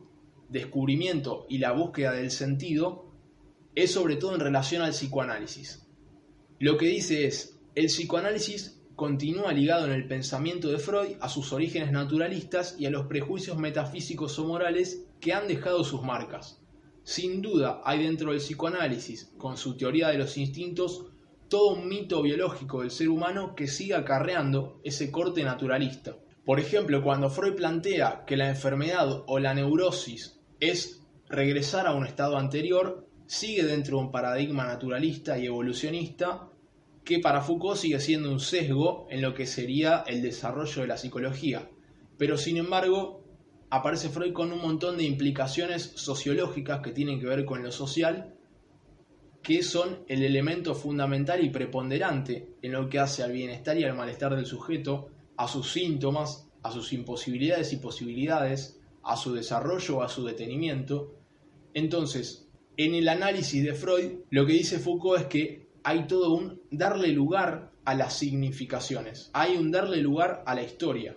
descubrimiento 0.48 1.44
y 1.50 1.58
la 1.58 1.72
búsqueda 1.72 2.12
del 2.12 2.30
sentido 2.30 3.09
es 3.74 3.92
sobre 3.92 4.16
todo 4.16 4.34
en 4.34 4.40
relación 4.40 4.82
al 4.82 4.90
psicoanálisis. 4.90 5.86
Lo 6.58 6.76
que 6.76 6.86
dice 6.86 7.26
es, 7.26 7.58
el 7.74 7.86
psicoanálisis 7.86 8.80
continúa 8.96 9.52
ligado 9.52 9.86
en 9.86 9.92
el 9.92 10.06
pensamiento 10.06 10.68
de 10.68 10.78
Freud 10.78 11.16
a 11.20 11.28
sus 11.28 11.52
orígenes 11.52 11.90
naturalistas 11.90 12.76
y 12.78 12.86
a 12.86 12.90
los 12.90 13.06
prejuicios 13.06 13.56
metafísicos 13.56 14.38
o 14.38 14.44
morales 14.44 15.06
que 15.20 15.32
han 15.32 15.48
dejado 15.48 15.84
sus 15.84 16.02
marcas. 16.02 16.60
Sin 17.02 17.40
duda 17.40 17.80
hay 17.84 18.02
dentro 18.02 18.30
del 18.30 18.40
psicoanálisis, 18.40 19.32
con 19.38 19.56
su 19.56 19.76
teoría 19.76 20.08
de 20.08 20.18
los 20.18 20.36
instintos, 20.36 21.06
todo 21.48 21.74
un 21.74 21.88
mito 21.88 22.22
biológico 22.22 22.82
del 22.82 22.90
ser 22.90 23.08
humano 23.08 23.54
que 23.56 23.66
sigue 23.66 23.94
acarreando 23.94 24.80
ese 24.84 25.10
corte 25.10 25.42
naturalista. 25.42 26.16
Por 26.44 26.60
ejemplo, 26.60 27.02
cuando 27.02 27.30
Freud 27.30 27.54
plantea 27.54 28.24
que 28.26 28.36
la 28.36 28.48
enfermedad 28.48 29.24
o 29.26 29.38
la 29.38 29.54
neurosis 29.54 30.40
es 30.60 31.02
regresar 31.28 31.86
a 31.86 31.94
un 31.94 32.06
estado 32.06 32.36
anterior, 32.36 33.06
sigue 33.30 33.62
dentro 33.62 33.96
de 33.96 34.06
un 34.06 34.10
paradigma 34.10 34.66
naturalista 34.66 35.38
y 35.38 35.46
evolucionista 35.46 36.48
que 37.04 37.20
para 37.20 37.42
Foucault 37.42 37.78
sigue 37.78 38.00
siendo 38.00 38.28
un 38.28 38.40
sesgo 38.40 39.06
en 39.08 39.22
lo 39.22 39.34
que 39.34 39.46
sería 39.46 40.02
el 40.08 40.20
desarrollo 40.20 40.82
de 40.82 40.88
la 40.88 40.96
psicología. 40.96 41.70
Pero 42.18 42.36
sin 42.36 42.56
embargo, 42.56 43.22
aparece 43.70 44.08
Freud 44.08 44.32
con 44.32 44.52
un 44.52 44.60
montón 44.60 44.96
de 44.96 45.04
implicaciones 45.04 45.92
sociológicas 45.94 46.80
que 46.80 46.90
tienen 46.90 47.20
que 47.20 47.26
ver 47.26 47.44
con 47.44 47.62
lo 47.62 47.70
social, 47.70 48.34
que 49.42 49.62
son 49.62 50.00
el 50.08 50.24
elemento 50.24 50.74
fundamental 50.74 51.44
y 51.44 51.50
preponderante 51.50 52.56
en 52.62 52.72
lo 52.72 52.88
que 52.88 52.98
hace 52.98 53.22
al 53.22 53.30
bienestar 53.30 53.78
y 53.78 53.84
al 53.84 53.96
malestar 53.96 54.34
del 54.34 54.44
sujeto, 54.44 55.06
a 55.36 55.46
sus 55.46 55.70
síntomas, 55.70 56.48
a 56.64 56.72
sus 56.72 56.92
imposibilidades 56.92 57.72
y 57.74 57.76
posibilidades, 57.76 58.80
a 59.04 59.16
su 59.16 59.32
desarrollo 59.32 59.98
o 59.98 60.02
a 60.02 60.08
su 60.08 60.24
detenimiento. 60.24 61.14
Entonces, 61.74 62.49
en 62.84 62.94
el 62.94 63.08
análisis 63.08 63.62
de 63.62 63.74
Freud, 63.74 64.20
lo 64.30 64.46
que 64.46 64.54
dice 64.54 64.78
Foucault 64.78 65.20
es 65.20 65.26
que 65.26 65.68
hay 65.84 66.06
todo 66.06 66.32
un 66.32 66.62
darle 66.70 67.08
lugar 67.08 67.72
a 67.84 67.94
las 67.94 68.14
significaciones, 68.18 69.30
hay 69.34 69.56
un 69.56 69.70
darle 69.70 69.98
lugar 69.98 70.42
a 70.46 70.54
la 70.54 70.62
historia 70.62 71.14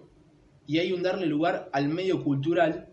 y 0.68 0.80
hay 0.80 0.92
un 0.92 1.04
darle 1.04 1.26
lugar 1.26 1.70
al 1.72 1.88
medio 1.88 2.22
cultural 2.22 2.90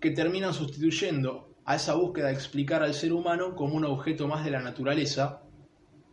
que 0.00 0.10
termina 0.10 0.54
sustituyendo 0.54 1.54
a 1.66 1.76
esa 1.76 1.96
búsqueda 1.96 2.28
de 2.28 2.34
explicar 2.34 2.82
al 2.82 2.94
ser 2.94 3.12
humano 3.12 3.54
como 3.54 3.74
un 3.74 3.84
objeto 3.84 4.26
más 4.26 4.42
de 4.44 4.52
la 4.52 4.62
naturaleza 4.62 5.42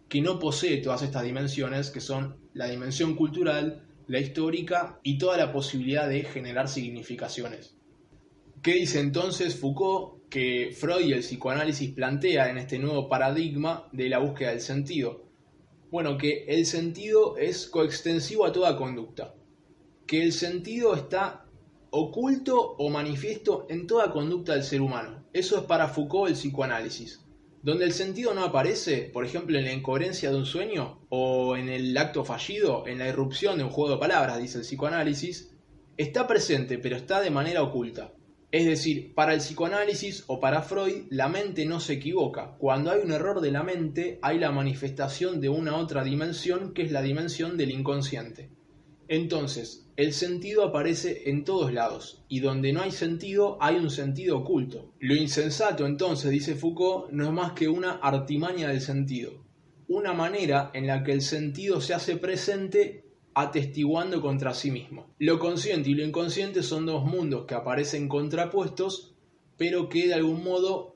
que 0.10 0.22
no 0.22 0.38
posee 0.38 0.82
todas 0.82 1.03
estas 1.03 1.24
dimensiones 1.24 1.91
que 1.91 2.01
son 2.01 2.36
la 2.53 2.68
dimensión 2.68 3.15
cultural, 3.15 3.86
la 4.08 4.20
histórica 4.20 5.00
y 5.03 5.18
toda 5.18 5.38
la 5.38 5.53
posibilidad 5.53 6.10
de 6.10 6.24
generar 6.24 6.68
significaciones. 6.68 7.77
¿Qué 8.62 8.74
dice 8.74 9.00
entonces 9.00 9.56
Foucault? 9.56 10.22
que 10.32 10.74
Freud 10.74 11.08
y 11.08 11.12
el 11.12 11.20
psicoanálisis 11.20 11.91
plantea 11.91 12.50
en 12.50 12.58
este 12.58 12.80
nuevo 12.80 13.10
paradigma 13.10 13.89
de 13.91 14.08
la 14.08 14.19
búsqueda 14.19 14.52
del 14.52 14.62
sentido. 14.62 15.26
Bueno, 15.91 16.17
que 16.17 16.45
el 16.47 16.65
sentido 16.65 17.36
es 17.38 17.67
coextensivo 17.67 18.45
a 18.45 18.54
toda 18.54 18.78
conducta, 18.78 19.36
que 20.08 20.24
el 20.24 20.32
sentido 20.32 20.95
está 20.95 21.45
oculto 21.89 22.76
o 22.78 22.89
manifiesto 22.89 23.67
en 23.69 23.88
toda 23.88 24.10
conducta 24.12 24.54
del 24.54 24.63
ser 24.63 24.80
humano. 24.80 25.26
Eso 25.34 25.58
es 25.58 25.63
para 25.63 25.89
Foucault 25.89 26.30
el 26.30 26.38
psicoanálisis. 26.38 27.26
Donde 27.63 27.84
el 27.84 27.91
sentido 27.91 28.34
no 28.34 28.45
aparece, 28.45 29.10
por 29.12 29.26
ejemplo, 29.26 29.58
en 29.58 29.65
la 29.65 29.74
incoherencia 29.74 30.30
de 30.32 30.38
un 30.38 30.45
sueño 30.45 31.02
o 31.10 31.58
en 31.58 31.67
el 31.67 31.97
acto 31.97 32.24
fallido, 32.24 32.88
en 32.88 33.00
la 33.00 33.10
irrupción 33.10 33.58
de 33.58 33.65
un 33.65 33.69
juego 33.69 33.95
de 33.95 34.00
palabras, 34.00 34.39
dice 34.39 34.60
el 34.60 34.63
psicoanálisis, 34.63 35.52
está 35.97 36.26
presente 36.26 36.78
pero 36.78 36.95
está 36.95 37.19
de 37.19 37.32
manera 37.32 37.63
oculta. 37.63 38.13
Es 38.51 38.65
decir, 38.65 39.13
para 39.15 39.33
el 39.33 39.39
psicoanálisis 39.39 40.25
o 40.27 40.41
para 40.41 40.61
Freud, 40.61 41.05
la 41.09 41.29
mente 41.29 41.65
no 41.65 41.79
se 41.79 41.93
equivoca. 41.93 42.57
Cuando 42.57 42.91
hay 42.91 43.01
un 43.01 43.11
error 43.11 43.39
de 43.39 43.51
la 43.51 43.63
mente, 43.63 44.19
hay 44.21 44.39
la 44.39 44.51
manifestación 44.51 45.39
de 45.39 45.47
una 45.47 45.77
otra 45.77 46.03
dimensión 46.03 46.73
que 46.73 46.81
es 46.81 46.91
la 46.91 47.01
dimensión 47.01 47.55
del 47.55 47.71
inconsciente. 47.71 48.49
Entonces, 49.07 49.87
el 49.95 50.11
sentido 50.13 50.65
aparece 50.65 51.29
en 51.29 51.43
todos 51.45 51.71
lados, 51.71 52.23
y 52.27 52.39
donde 52.39 52.73
no 52.73 52.81
hay 52.81 52.91
sentido, 52.91 53.57
hay 53.61 53.75
un 53.75 53.89
sentido 53.89 54.37
oculto. 54.39 54.93
Lo 54.99 55.15
insensato, 55.15 55.85
entonces, 55.85 56.31
dice 56.31 56.55
Foucault, 56.55 57.11
no 57.11 57.25
es 57.25 57.31
más 57.31 57.53
que 57.53 57.69
una 57.69 57.93
artimaña 58.01 58.69
del 58.69 58.81
sentido, 58.81 59.45
una 59.87 60.13
manera 60.13 60.71
en 60.73 60.87
la 60.87 61.03
que 61.03 61.11
el 61.11 61.21
sentido 61.21 61.81
se 61.81 61.93
hace 61.93 62.15
presente 62.15 63.00
atestiguando 63.34 64.22
contra 64.22 64.54
sí 64.54 64.72
mismo. 64.72 65.08
Lo 65.20 65.39
consciente 65.39 65.89
y 65.89 65.96
lo 65.96 66.06
inconsciente 66.06 66.63
son 66.63 66.86
dos 66.86 67.06
mundos 67.06 67.46
que 67.46 67.56
aparecen 67.56 68.08
contrapuestos, 68.08 69.13
pero 69.58 69.89
que 69.89 70.08
de 70.08 70.15
algún 70.15 70.44
modo, 70.44 70.96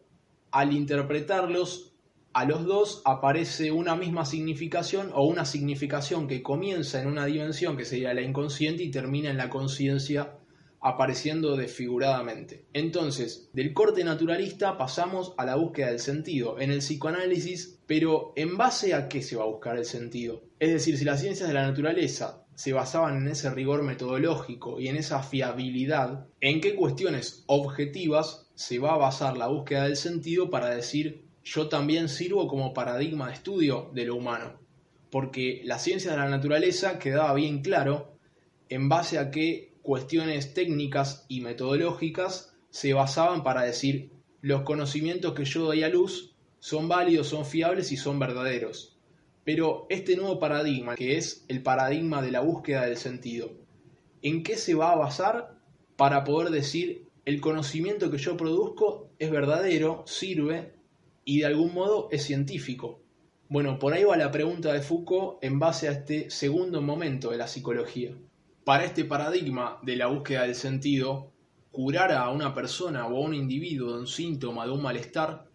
al 0.52 0.74
interpretarlos 0.74 1.94
a 2.34 2.46
los 2.46 2.66
dos, 2.66 3.02
aparece 3.06 3.72
una 3.72 3.96
misma 3.96 4.26
significación 4.26 5.12
o 5.14 5.26
una 5.26 5.46
significación 5.46 6.28
que 6.28 6.44
comienza 6.44 7.02
en 7.02 7.08
una 7.08 7.26
dimensión 7.26 7.78
que 7.78 7.86
sería 7.86 8.14
la 8.14 8.22
inconsciente 8.22 8.84
y 8.84 8.92
termina 8.92 9.30
en 9.30 9.38
la 9.38 9.50
conciencia 9.50 10.38
apareciendo 10.86 11.58
desfiguradamente. 11.58 12.66
Entonces, 12.72 13.50
del 13.54 13.74
corte 13.74 14.04
naturalista 14.04 14.78
pasamos 14.78 15.34
a 15.36 15.44
la 15.44 15.56
búsqueda 15.56 15.88
del 15.88 16.00
sentido 16.00 16.60
en 16.60 16.70
el 16.70 16.78
psicoanálisis, 16.78 17.80
pero 17.88 18.34
¿en 18.36 18.56
base 18.56 18.94
a 18.94 19.10
qué 19.10 19.24
se 19.24 19.36
va 19.36 19.46
a 19.46 19.48
buscar 19.48 19.78
el 19.78 19.86
sentido? 19.86 20.44
Es 20.60 20.72
decir, 20.72 20.96
si 21.00 21.04
las 21.04 21.22
ciencias 21.22 21.48
de 21.48 21.56
la 21.56 21.66
naturaleza 21.66 22.46
se 22.54 22.72
basaban 22.72 23.18
en 23.18 23.30
ese 23.30 23.50
rigor 23.50 23.82
metodológico 23.82 24.80
y 24.80 24.88
en 24.88 24.98
esa 24.98 25.24
fiabilidad, 25.24 26.28
¿en 26.40 26.62
qué 26.62 26.76
cuestiones 26.76 27.44
objetivas 27.48 28.52
se 28.54 28.78
va 28.78 28.94
a 28.94 28.98
basar 28.98 29.38
la 29.38 29.48
búsqueda 29.48 29.86
del 29.86 29.98
sentido 29.98 30.52
para 30.52 30.70
decir 30.70 31.26
yo 31.44 31.68
también 31.68 32.10
sirvo 32.10 32.48
como 32.48 32.76
paradigma 32.76 33.30
de 33.30 33.34
estudio 33.34 33.90
de 33.96 34.06
lo 34.06 34.18
humano? 34.18 34.60
Porque 35.10 35.62
la 35.64 35.80
ciencia 35.80 36.12
de 36.12 36.18
la 36.18 36.30
naturaleza 36.30 37.00
quedaba 37.00 37.34
bien 37.34 37.64
claro 37.64 38.20
en 38.70 38.88
base 38.88 39.18
a 39.18 39.32
que 39.32 39.75
cuestiones 39.86 40.56
técnicas 40.56 41.26
y 41.30 41.42
metodológicas 41.42 42.54
se 42.72 42.94
basaban 42.94 43.44
para 43.44 43.62
decir 43.62 44.10
los 44.42 44.64
conocimientos 44.64 45.34
que 45.34 45.46
yo 45.46 45.64
doy 45.64 45.84
a 45.84 45.90
luz 45.90 46.36
son 46.60 46.88
válidos, 46.88 47.28
son 47.28 47.46
fiables 47.46 47.92
y 47.92 47.98
son 47.98 48.18
verdaderos. 48.18 48.98
Pero 49.44 49.86
este 49.90 50.16
nuevo 50.16 50.40
paradigma, 50.40 50.96
que 50.96 51.18
es 51.18 51.46
el 51.48 51.62
paradigma 51.62 52.24
de 52.24 52.32
la 52.32 52.40
búsqueda 52.40 52.88
del 52.88 52.98
sentido, 52.98 53.52
¿en 54.24 54.42
qué 54.42 54.58
se 54.58 54.74
va 54.74 54.92
a 54.92 54.98
basar 54.98 55.56
para 55.96 56.24
poder 56.24 56.50
decir 56.50 57.06
el 57.26 57.40
conocimiento 57.40 58.10
que 58.10 58.18
yo 58.18 58.36
produzco 58.36 59.12
es 59.20 59.30
verdadero, 59.30 60.04
sirve 60.08 60.74
y 61.26 61.42
de 61.42 61.46
algún 61.46 61.76
modo 61.76 62.10
es 62.12 62.24
científico? 62.24 63.02
Bueno, 63.50 63.78
por 63.78 63.94
ahí 63.94 64.04
va 64.04 64.18
la 64.18 64.32
pregunta 64.32 64.74
de 64.74 64.82
Foucault 64.82 65.38
en 65.44 65.60
base 65.60 65.88
a 65.88 65.92
este 65.92 66.32
segundo 66.32 66.82
momento 66.82 67.30
de 67.30 67.38
la 67.38 67.48
psicología. 67.48 68.16
Para 68.66 68.86
este 68.86 69.06
paradigma 69.06 69.78
de 69.84 69.96
la 69.96 70.08
búsqueda 70.08 70.42
del 70.42 70.56
sentido, 70.56 71.32
curar 71.70 72.12
a 72.12 72.32
una 72.32 72.56
persona 72.56 73.06
o 73.06 73.16
a 73.16 73.20
un 73.20 73.36
individuo 73.36 73.94
de 73.94 74.00
un 74.00 74.08
síntoma, 74.08 74.66
de 74.66 74.72
un 74.72 74.82
malestar, 74.82 75.48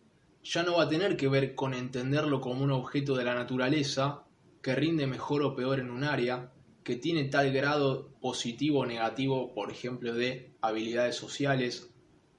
ya 0.44 0.62
no 0.62 0.76
va 0.76 0.84
a 0.84 0.88
tener 0.88 1.16
que 1.16 1.26
ver 1.26 1.56
con 1.56 1.74
entenderlo 1.74 2.40
como 2.40 2.62
un 2.62 2.70
objeto 2.70 3.16
de 3.16 3.24
la 3.24 3.34
naturaleza 3.34 4.22
que 4.62 4.76
rinde 4.76 5.08
mejor 5.08 5.42
o 5.42 5.56
peor 5.56 5.80
en 5.80 5.90
un 5.90 6.04
área, 6.04 6.52
que 6.84 6.94
tiene 6.94 7.24
tal 7.24 7.52
grado 7.52 8.12
positivo 8.20 8.78
o 8.78 8.86
negativo, 8.86 9.52
por 9.54 9.72
ejemplo, 9.72 10.14
de 10.14 10.54
habilidades 10.60 11.16
sociales, 11.16 11.90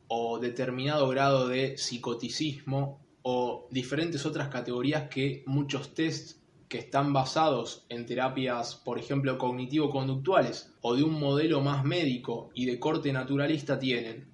o 0.07 0.39
determinado 0.39 1.09
grado 1.09 1.49
de 1.49 1.77
psicoticismo, 1.77 3.05
o 3.23 3.67
diferentes 3.71 4.25
otras 4.25 4.47
categorías 4.47 5.09
que 5.09 5.43
muchos 5.45 5.93
tests 5.93 6.40
que 6.71 6.77
están 6.77 7.11
basados 7.11 7.85
en 7.89 8.05
terapias, 8.05 8.75
por 8.75 8.97
ejemplo, 8.97 9.37
cognitivo-conductuales 9.37 10.73
o 10.79 10.95
de 10.95 11.03
un 11.03 11.19
modelo 11.19 11.59
más 11.59 11.83
médico 11.83 12.49
y 12.53 12.65
de 12.65 12.79
corte 12.79 13.11
naturalista 13.11 13.77
tienen, 13.77 14.31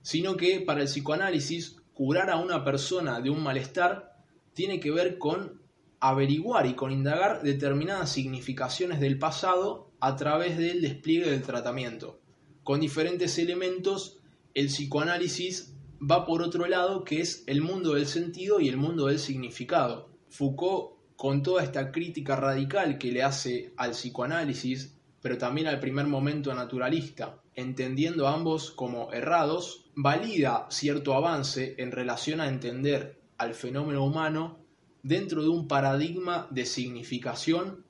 sino 0.00 0.36
que 0.36 0.60
para 0.60 0.82
el 0.82 0.86
psicoanálisis 0.86 1.78
curar 1.92 2.30
a 2.30 2.36
una 2.36 2.64
persona 2.64 3.20
de 3.20 3.30
un 3.30 3.42
malestar 3.42 4.12
tiene 4.54 4.78
que 4.78 4.92
ver 4.92 5.18
con 5.18 5.62
averiguar 5.98 6.66
y 6.66 6.74
con 6.74 6.92
indagar 6.92 7.42
determinadas 7.42 8.12
significaciones 8.12 9.00
del 9.00 9.18
pasado 9.18 9.90
a 9.98 10.14
través 10.14 10.58
del 10.58 10.82
despliegue 10.82 11.28
del 11.28 11.42
tratamiento. 11.42 12.20
Con 12.62 12.78
diferentes 12.78 13.36
elementos, 13.36 14.20
el 14.54 14.66
psicoanálisis 14.66 15.74
va 16.00 16.24
por 16.24 16.40
otro 16.40 16.66
lado, 16.66 17.02
que 17.02 17.20
es 17.20 17.42
el 17.48 17.62
mundo 17.62 17.94
del 17.94 18.06
sentido 18.06 18.60
y 18.60 18.68
el 18.68 18.76
mundo 18.76 19.06
del 19.06 19.18
significado. 19.18 20.08
Foucault, 20.28 20.99
con 21.20 21.42
toda 21.42 21.62
esta 21.62 21.92
crítica 21.92 22.34
radical 22.34 22.96
que 22.96 23.12
le 23.12 23.22
hace 23.22 23.74
al 23.76 23.90
psicoanálisis, 23.90 24.96
pero 25.20 25.36
también 25.36 25.66
al 25.66 25.78
primer 25.78 26.06
momento 26.06 26.54
naturalista, 26.54 27.42
entendiendo 27.54 28.26
ambos 28.26 28.70
como 28.70 29.12
errados, 29.12 29.84
valida 29.94 30.66
cierto 30.70 31.12
avance 31.12 31.74
en 31.76 31.92
relación 31.92 32.40
a 32.40 32.48
entender 32.48 33.20
al 33.36 33.52
fenómeno 33.52 34.02
humano 34.02 34.60
dentro 35.02 35.42
de 35.42 35.50
un 35.50 35.68
paradigma 35.68 36.48
de 36.50 36.64
significación 36.64 37.84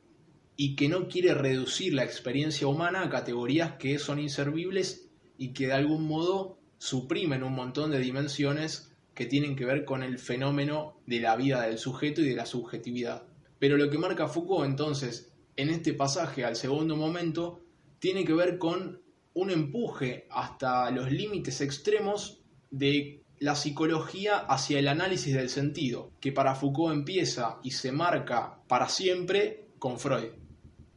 y 0.57 0.75
que 0.75 0.89
no 0.89 1.07
quiere 1.07 1.33
reducir 1.33 1.95
la 1.95 2.03
experiencia 2.03 2.67
humana 2.67 3.05
a 3.05 3.11
categorías 3.11 3.75
que 3.75 4.01
son 4.01 4.19
inservibles 4.19 5.09
y 5.39 5.53
que 5.53 5.69
de 5.69 5.75
algún 5.75 6.05
modo 6.09 6.59
suprimen 6.79 7.45
un 7.45 7.53
montón 7.53 7.93
de 7.93 8.01
dimensiones 8.01 8.90
que 9.15 9.27
tienen 9.27 9.57
que 9.57 9.65
ver 9.65 9.85
con 9.85 10.03
el 10.03 10.19
fenómeno 10.19 11.01
de 11.07 11.21
la 11.21 11.37
vida 11.37 11.63
del 11.63 11.79
sujeto 11.79 12.21
y 12.21 12.29
de 12.29 12.37
la 12.37 12.47
subjetividad. 12.47 13.25
Pero 13.59 13.77
lo 13.77 13.91
que 13.91 13.99
marca 13.99 14.29
Foucault 14.29 14.67
entonces 14.67 15.33
en 15.57 15.69
este 15.69 15.93
pasaje 15.93 16.45
al 16.45 16.57
segundo 16.57 16.97
momento 16.97 17.61
tiene 17.99 18.25
que 18.25 18.33
ver 18.33 18.59
con 18.59 19.03
un 19.35 19.51
empuje 19.51 20.27
hasta 20.31 20.91
los 20.91 21.13
límites 21.13 21.61
extremos 21.61 22.43
de 22.71 23.23
la 23.39 23.55
psicología 23.55 24.39
hacia 24.39 24.79
el 24.79 24.89
análisis 24.89 25.35
del 25.35 25.49
sentido, 25.49 26.13
que 26.21 26.33
para 26.33 26.55
Foucault 26.55 26.95
empieza 26.95 27.59
y 27.63 27.71
se 27.73 27.93
marca 27.93 28.61
para 28.69 28.89
siempre 28.89 29.69
con 29.79 29.99
Freud. 29.99 30.33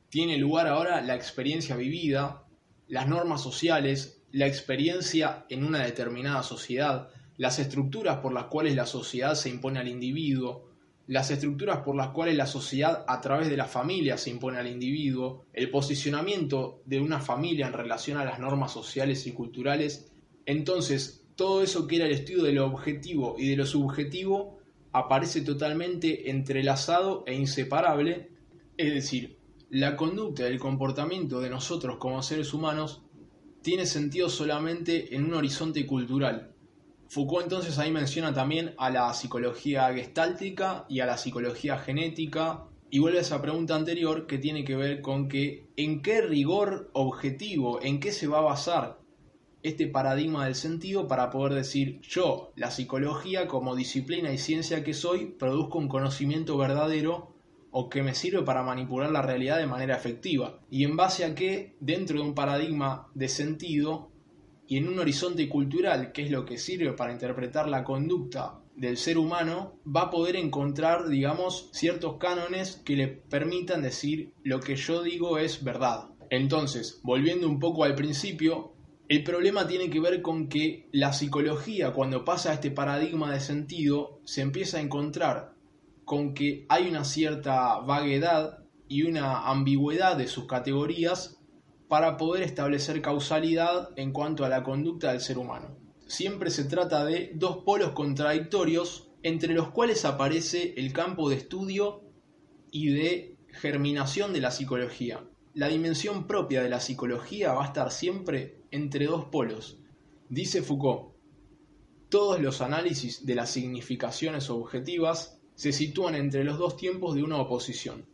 Tiene 0.09 0.37
lugar 0.37 0.67
ahora 0.67 1.01
la 1.01 1.15
experiencia 1.15 1.75
vivida, 1.75 2.45
las 2.87 3.07
normas 3.07 3.41
sociales, 3.41 4.21
la 4.31 4.47
experiencia 4.47 5.45
en 5.49 5.63
una 5.63 5.83
determinada 5.83 6.43
sociedad, 6.43 7.09
las 7.37 7.59
estructuras 7.59 8.17
por 8.17 8.33
las 8.33 8.45
cuales 8.45 8.75
la 8.75 8.85
sociedad 8.85 9.35
se 9.35 9.49
impone 9.49 9.79
al 9.79 9.87
individuo, 9.87 10.69
las 11.07 11.31
estructuras 11.31 11.79
por 11.79 11.95
las 11.95 12.09
cuales 12.09 12.35
la 12.35 12.47
sociedad 12.47 13.03
a 13.07 13.19
través 13.19 13.49
de 13.49 13.57
la 13.57 13.65
familia 13.65 14.17
se 14.17 14.29
impone 14.29 14.57
al 14.57 14.67
individuo, 14.67 15.45
el 15.51 15.69
posicionamiento 15.69 16.81
de 16.85 17.01
una 17.01 17.19
familia 17.19 17.67
en 17.67 17.73
relación 17.73 18.17
a 18.17 18.25
las 18.25 18.39
normas 18.39 18.71
sociales 18.71 19.27
y 19.27 19.31
culturales, 19.31 20.11
entonces 20.45 21.25
todo 21.35 21.63
eso 21.63 21.87
que 21.87 21.97
era 21.97 22.05
el 22.05 22.11
estudio 22.11 22.43
de 22.43 22.53
lo 22.53 22.65
objetivo 22.65 23.35
y 23.37 23.49
de 23.49 23.57
lo 23.57 23.65
subjetivo 23.65 24.59
aparece 24.91 25.41
totalmente 25.41 26.29
entrelazado 26.29 27.23
e 27.25 27.33
inseparable, 27.33 28.29
es 28.77 28.93
decir, 28.93 29.37
la 29.69 29.95
conducta 29.95 30.43
y 30.43 30.51
el 30.51 30.59
comportamiento 30.59 31.41
de 31.41 31.49
nosotros 31.49 31.97
como 31.97 32.21
seres 32.21 32.53
humanos 32.53 33.01
tiene 33.63 33.87
sentido 33.87 34.29
solamente 34.29 35.15
en 35.15 35.25
un 35.25 35.33
horizonte 35.33 35.85
cultural. 35.87 36.52
Foucault 37.13 37.43
entonces 37.43 37.77
ahí 37.77 37.91
menciona 37.91 38.33
también 38.33 38.73
a 38.75 38.89
la 38.89 39.13
psicología 39.13 39.93
gestáltica 39.93 40.85
y 40.89 40.99
a 40.99 41.05
la 41.05 41.15
psicología 41.15 41.77
genética 41.77 42.63
y 42.89 42.97
vuelve 42.97 43.19
a 43.19 43.21
esa 43.21 43.39
pregunta 43.39 43.75
anterior 43.75 44.25
que 44.25 44.39
tiene 44.39 44.63
que 44.63 44.75
ver 44.75 45.01
con 45.01 45.27
que 45.27 45.67
en 45.77 46.01
qué 46.01 46.21
rigor 46.21 46.89
objetivo, 46.93 47.79
en 47.83 47.99
qué 47.99 48.11
se 48.11 48.25
va 48.25 48.39
a 48.39 48.41
basar 48.41 48.99
este 49.61 49.85
paradigma 49.85 50.45
del 50.45 50.55
sentido 50.55 51.07
para 51.07 51.29
poder 51.29 51.53
decir 51.53 52.01
yo, 52.01 52.51
la 52.55 52.71
psicología 52.71 53.47
como 53.47 53.75
disciplina 53.75 54.33
y 54.33 54.39
ciencia 54.39 54.83
que 54.83 54.95
soy, 54.95 55.25
produzco 55.37 55.77
un 55.77 55.89
conocimiento 55.89 56.57
verdadero 56.57 57.35
o 57.69 57.91
que 57.91 58.01
me 58.01 58.15
sirve 58.15 58.41
para 58.41 58.63
manipular 58.63 59.11
la 59.11 59.21
realidad 59.21 59.59
de 59.59 59.67
manera 59.67 59.95
efectiva. 59.95 60.61
Y 60.71 60.83
en 60.83 60.95
base 60.95 61.25
a 61.25 61.35
qué, 61.35 61.75
dentro 61.79 62.17
de 62.17 62.23
un 62.23 62.33
paradigma 62.33 63.07
de 63.13 63.27
sentido 63.27 64.12
y 64.67 64.77
en 64.77 64.87
un 64.87 64.99
horizonte 64.99 65.49
cultural, 65.49 66.11
que 66.11 66.23
es 66.23 66.31
lo 66.31 66.45
que 66.45 66.57
sirve 66.57 66.93
para 66.93 67.11
interpretar 67.11 67.67
la 67.67 67.83
conducta 67.83 68.59
del 68.75 68.97
ser 68.97 69.17
humano, 69.17 69.79
va 69.85 70.03
a 70.03 70.09
poder 70.09 70.35
encontrar, 70.35 71.07
digamos, 71.07 71.69
ciertos 71.73 72.17
cánones 72.17 72.81
que 72.83 72.95
le 72.95 73.07
permitan 73.07 73.81
decir 73.81 74.33
lo 74.43 74.59
que 74.59 74.75
yo 74.75 75.03
digo 75.03 75.37
es 75.37 75.63
verdad. 75.63 76.09
Entonces, 76.29 76.99
volviendo 77.03 77.47
un 77.47 77.59
poco 77.59 77.83
al 77.83 77.95
principio, 77.95 78.73
el 79.09 79.23
problema 79.23 79.67
tiene 79.67 79.89
que 79.89 79.99
ver 79.99 80.21
con 80.21 80.47
que 80.47 80.87
la 80.91 81.13
psicología, 81.13 81.91
cuando 81.91 82.25
pasa 82.25 82.51
a 82.51 82.53
este 82.55 82.71
paradigma 82.71 83.31
de 83.31 83.41
sentido, 83.41 84.21
se 84.23 84.41
empieza 84.41 84.77
a 84.77 84.81
encontrar 84.81 85.53
con 86.05 86.33
que 86.33 86.65
hay 86.69 86.87
una 86.87 87.03
cierta 87.03 87.79
vaguedad 87.79 88.63
y 88.87 89.03
una 89.03 89.49
ambigüedad 89.49 90.17
de 90.17 90.27
sus 90.27 90.47
categorías 90.47 91.42
para 91.93 92.17
poder 92.17 92.41
establecer 92.41 93.03
causalidad 93.03 93.91
en 93.97 94.13
cuanto 94.13 94.43
a 94.43 94.49
la 94.49 94.63
conducta 94.63 95.11
del 95.11 95.21
ser 95.21 95.37
humano. 95.37 95.77
Siempre 96.07 96.49
se 96.49 96.63
trata 96.63 97.05
de 97.05 97.29
dos 97.35 97.57
polos 97.57 97.91
contradictorios 97.91 99.11
entre 99.21 99.53
los 99.53 99.69
cuales 99.69 100.03
aparece 100.03 100.73
el 100.75 100.91
campo 100.91 101.29
de 101.29 101.35
estudio 101.35 102.01
y 102.71 102.87
de 102.87 103.37
germinación 103.49 104.33
de 104.33 104.41
la 104.41 104.49
psicología. 104.49 105.23
La 105.53 105.67
dimensión 105.67 106.25
propia 106.25 106.63
de 106.63 106.69
la 106.69 106.79
psicología 106.79 107.53
va 107.53 107.61
a 107.61 107.67
estar 107.67 107.91
siempre 107.91 108.63
entre 108.71 109.05
dos 109.05 109.25
polos. 109.25 109.77
Dice 110.29 110.63
Foucault, 110.63 111.13
todos 112.09 112.41
los 112.41 112.61
análisis 112.61 113.23
de 113.23 113.35
las 113.35 113.51
significaciones 113.51 114.49
objetivas 114.49 115.39
se 115.53 115.71
sitúan 115.71 116.15
entre 116.15 116.43
los 116.43 116.57
dos 116.57 116.75
tiempos 116.75 117.13
de 117.13 117.21
una 117.21 117.37
oposición, 117.37 118.07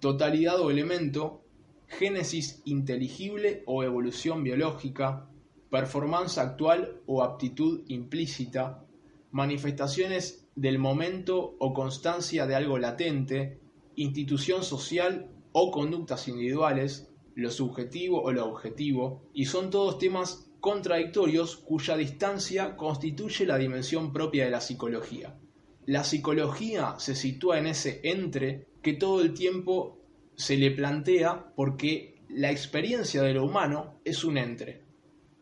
totalidad 0.00 0.58
o 0.58 0.72
elemento, 0.72 1.41
génesis 1.98 2.62
inteligible 2.64 3.62
o 3.66 3.84
evolución 3.84 4.42
biológica, 4.42 5.28
performance 5.70 6.38
actual 6.38 7.00
o 7.06 7.22
aptitud 7.22 7.82
implícita, 7.88 8.84
manifestaciones 9.30 10.46
del 10.54 10.78
momento 10.78 11.56
o 11.58 11.72
constancia 11.72 12.46
de 12.46 12.54
algo 12.54 12.78
latente, 12.78 13.60
institución 13.96 14.62
social 14.62 15.30
o 15.52 15.70
conductas 15.70 16.28
individuales, 16.28 17.08
lo 17.34 17.50
subjetivo 17.50 18.22
o 18.22 18.32
lo 18.32 18.46
objetivo, 18.46 19.22
y 19.32 19.46
son 19.46 19.70
todos 19.70 19.98
temas 19.98 20.50
contradictorios 20.60 21.56
cuya 21.56 21.96
distancia 21.96 22.76
constituye 22.76 23.46
la 23.46 23.58
dimensión 23.58 24.12
propia 24.12 24.44
de 24.44 24.50
la 24.50 24.60
psicología. 24.60 25.38
La 25.86 26.04
psicología 26.04 26.94
se 26.98 27.14
sitúa 27.14 27.58
en 27.58 27.66
ese 27.66 28.00
entre 28.04 28.68
que 28.82 28.92
todo 28.92 29.20
el 29.20 29.34
tiempo 29.34 30.01
se 30.42 30.56
le 30.56 30.72
plantea 30.72 31.52
porque 31.54 32.16
la 32.28 32.50
experiencia 32.50 33.22
de 33.22 33.32
lo 33.32 33.44
humano 33.44 34.00
es 34.04 34.24
un 34.24 34.36
entre. 34.36 34.82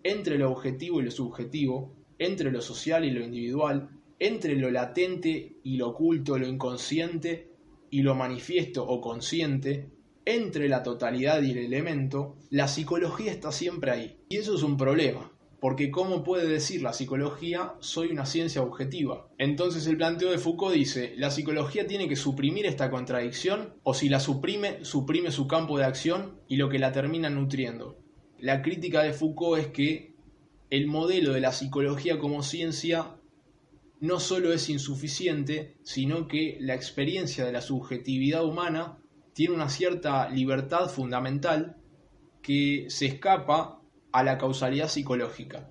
Entre 0.03 0.37
lo 0.37 0.53
objetivo 0.53 1.01
y 1.01 1.05
lo 1.05 1.11
subjetivo, 1.11 1.95
entre 2.19 2.51
lo 2.51 2.61
social 2.61 3.07
y 3.07 3.11
lo 3.11 3.25
individual, 3.25 3.89
entre 4.19 4.57
lo 4.57 4.71
latente 4.71 5.57
y 5.65 5.79
lo 5.79 5.89
oculto, 5.89 6.37
lo 6.37 6.47
inconsciente 6.47 7.49
y 7.89 8.03
lo 8.03 8.15
manifiesto 8.15 8.87
o 8.87 9.01
consciente, 9.01 9.89
entre 10.27 10.69
la 10.69 10.83
totalidad 10.83 11.41
y 11.41 11.53
el 11.53 11.59
elemento, 11.59 12.37
la 12.51 12.69
psicología 12.69 13.33
está 13.33 13.53
siempre 13.53 13.93
ahí. 13.93 14.19
Y 14.29 14.37
eso 14.37 14.55
es 14.55 14.63
un 14.63 14.77
problema, 14.77 15.30
porque 15.61 15.91
¿cómo 15.91 16.25
puede 16.25 16.49
decir 16.49 16.83
la 16.83 16.95
psicología 16.95 17.75
soy 17.81 18.09
una 18.09 18.25
ciencia 18.25 18.63
objetiva? 18.63 19.29
Entonces 19.37 19.87
el 19.87 19.99
planteo 19.99 20.31
de 20.31 20.39
Foucault 20.39 20.75
dice, 20.75 21.13
la 21.17 21.31
psicología 21.31 21.87
tiene 21.87 22.09
que 22.09 22.17
suprimir 22.17 22.65
esta 22.65 22.91
contradicción 22.91 23.75
o 23.83 23.93
si 23.93 24.09
la 24.09 24.21
suprime, 24.21 24.85
suprime 24.85 25.31
su 25.31 25.47
campo 25.47 25.77
de 25.77 25.85
acción 25.85 26.41
y 26.49 26.57
lo 26.57 26.71
que 26.71 26.79
la 26.79 26.93
termina 26.93 27.29
nutriendo. 27.29 27.99
La 28.39 28.63
crítica 28.63 29.03
de 29.03 29.13
Foucault 29.13 29.61
es 29.61 29.67
que 29.69 30.15
el 30.71 30.87
modelo 30.87 31.33
de 31.35 31.41
la 31.41 31.53
psicología 31.53 32.19
como 32.19 32.43
ciencia 32.43 33.17
no 34.01 34.19
solo 34.19 34.55
es 34.55 34.71
insuficiente, 34.71 35.77
sino 35.83 36.27
que 36.27 36.57
la 36.61 36.75
experiencia 36.75 37.45
de 37.45 37.53
la 37.53 37.61
subjetividad 37.61 38.47
humana 38.47 38.99
tiene 39.35 39.55
una 39.55 39.69
cierta 39.69 40.31
libertad 40.31 40.89
fundamental 40.89 41.77
que 42.41 42.87
se 42.89 43.07
escapa 43.07 43.80
a 44.13 44.23
la 44.23 44.39
causalidad 44.39 44.89
psicológica. 44.89 45.71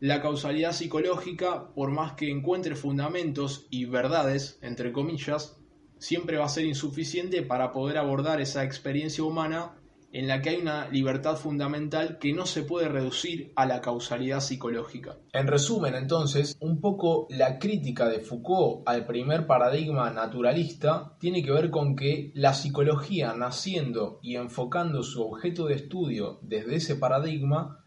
La 0.00 0.20
causalidad 0.20 0.72
psicológica, 0.72 1.72
por 1.74 1.90
más 1.90 2.12
que 2.12 2.30
encuentre 2.30 2.76
fundamentos 2.76 3.66
y 3.70 3.86
verdades, 3.86 4.58
entre 4.60 4.92
comillas, 4.92 5.56
siempre 5.98 6.36
va 6.36 6.44
a 6.44 6.48
ser 6.50 6.64
insuficiente 6.64 7.42
para 7.42 7.72
poder 7.72 7.96
abordar 7.96 8.40
esa 8.40 8.64
experiencia 8.64 9.24
humana 9.24 9.76
en 10.14 10.28
la 10.28 10.40
que 10.40 10.50
hay 10.50 10.56
una 10.62 10.88
libertad 10.90 11.36
fundamental 11.36 12.18
que 12.18 12.32
no 12.32 12.46
se 12.46 12.62
puede 12.62 12.88
reducir 12.88 13.52
a 13.56 13.66
la 13.66 13.80
causalidad 13.80 14.38
psicológica. 14.38 15.18
En 15.32 15.48
resumen, 15.48 15.96
entonces, 15.96 16.56
un 16.60 16.80
poco 16.80 17.26
la 17.30 17.58
crítica 17.58 18.08
de 18.08 18.20
Foucault 18.20 18.88
al 18.88 19.06
primer 19.06 19.48
paradigma 19.48 20.10
naturalista 20.12 21.16
tiene 21.18 21.42
que 21.42 21.50
ver 21.50 21.70
con 21.70 21.96
que 21.96 22.30
la 22.34 22.54
psicología 22.54 23.34
naciendo 23.34 24.20
y 24.22 24.36
enfocando 24.36 25.02
su 25.02 25.20
objeto 25.20 25.66
de 25.66 25.74
estudio 25.74 26.38
desde 26.42 26.76
ese 26.76 26.94
paradigma 26.94 27.80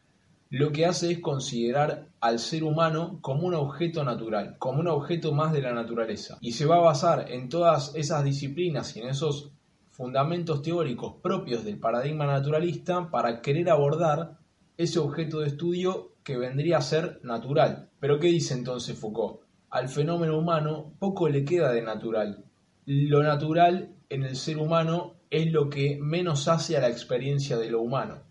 lo 0.49 0.71
que 0.71 0.85
hace 0.85 1.11
es 1.11 1.19
considerar 1.19 2.07
al 2.19 2.39
ser 2.39 2.63
humano 2.63 3.19
como 3.21 3.47
un 3.47 3.53
objeto 3.53 4.03
natural, 4.03 4.57
como 4.59 4.79
un 4.79 4.87
objeto 4.87 5.33
más 5.33 5.53
de 5.53 5.61
la 5.61 5.73
naturaleza. 5.73 6.37
Y 6.41 6.53
se 6.53 6.65
va 6.65 6.77
a 6.77 6.81
basar 6.81 7.31
en 7.31 7.49
todas 7.49 7.93
esas 7.95 8.23
disciplinas 8.23 8.95
y 8.95 9.01
en 9.01 9.09
esos 9.09 9.51
fundamentos 9.97 10.61
teóricos 10.61 11.15
propios 11.23 11.65
del 11.65 11.79
paradigma 11.79 12.27
naturalista 12.27 13.09
para 13.09 13.41
querer 13.41 13.67
abordar 13.71 14.37
ese 14.77 14.99
objeto 14.99 15.39
de 15.39 15.47
estudio 15.47 16.11
que 16.23 16.37
vendría 16.37 16.77
a 16.77 16.81
ser 16.81 17.19
natural. 17.23 17.89
Pero 17.99 18.19
¿qué 18.19 18.27
dice 18.27 18.53
entonces 18.53 18.95
Foucault? 18.95 19.39
Al 19.71 19.89
fenómeno 19.89 20.37
humano 20.37 20.93
poco 20.99 21.27
le 21.29 21.43
queda 21.43 21.71
de 21.71 21.81
natural. 21.81 22.45
Lo 22.85 23.23
natural 23.23 23.95
en 24.09 24.23
el 24.23 24.35
ser 24.35 24.59
humano 24.59 25.15
es 25.31 25.51
lo 25.51 25.67
que 25.67 25.97
menos 25.99 26.47
hace 26.47 26.77
a 26.77 26.81
la 26.81 26.89
experiencia 26.89 27.57
de 27.57 27.71
lo 27.71 27.81
humano. 27.81 28.21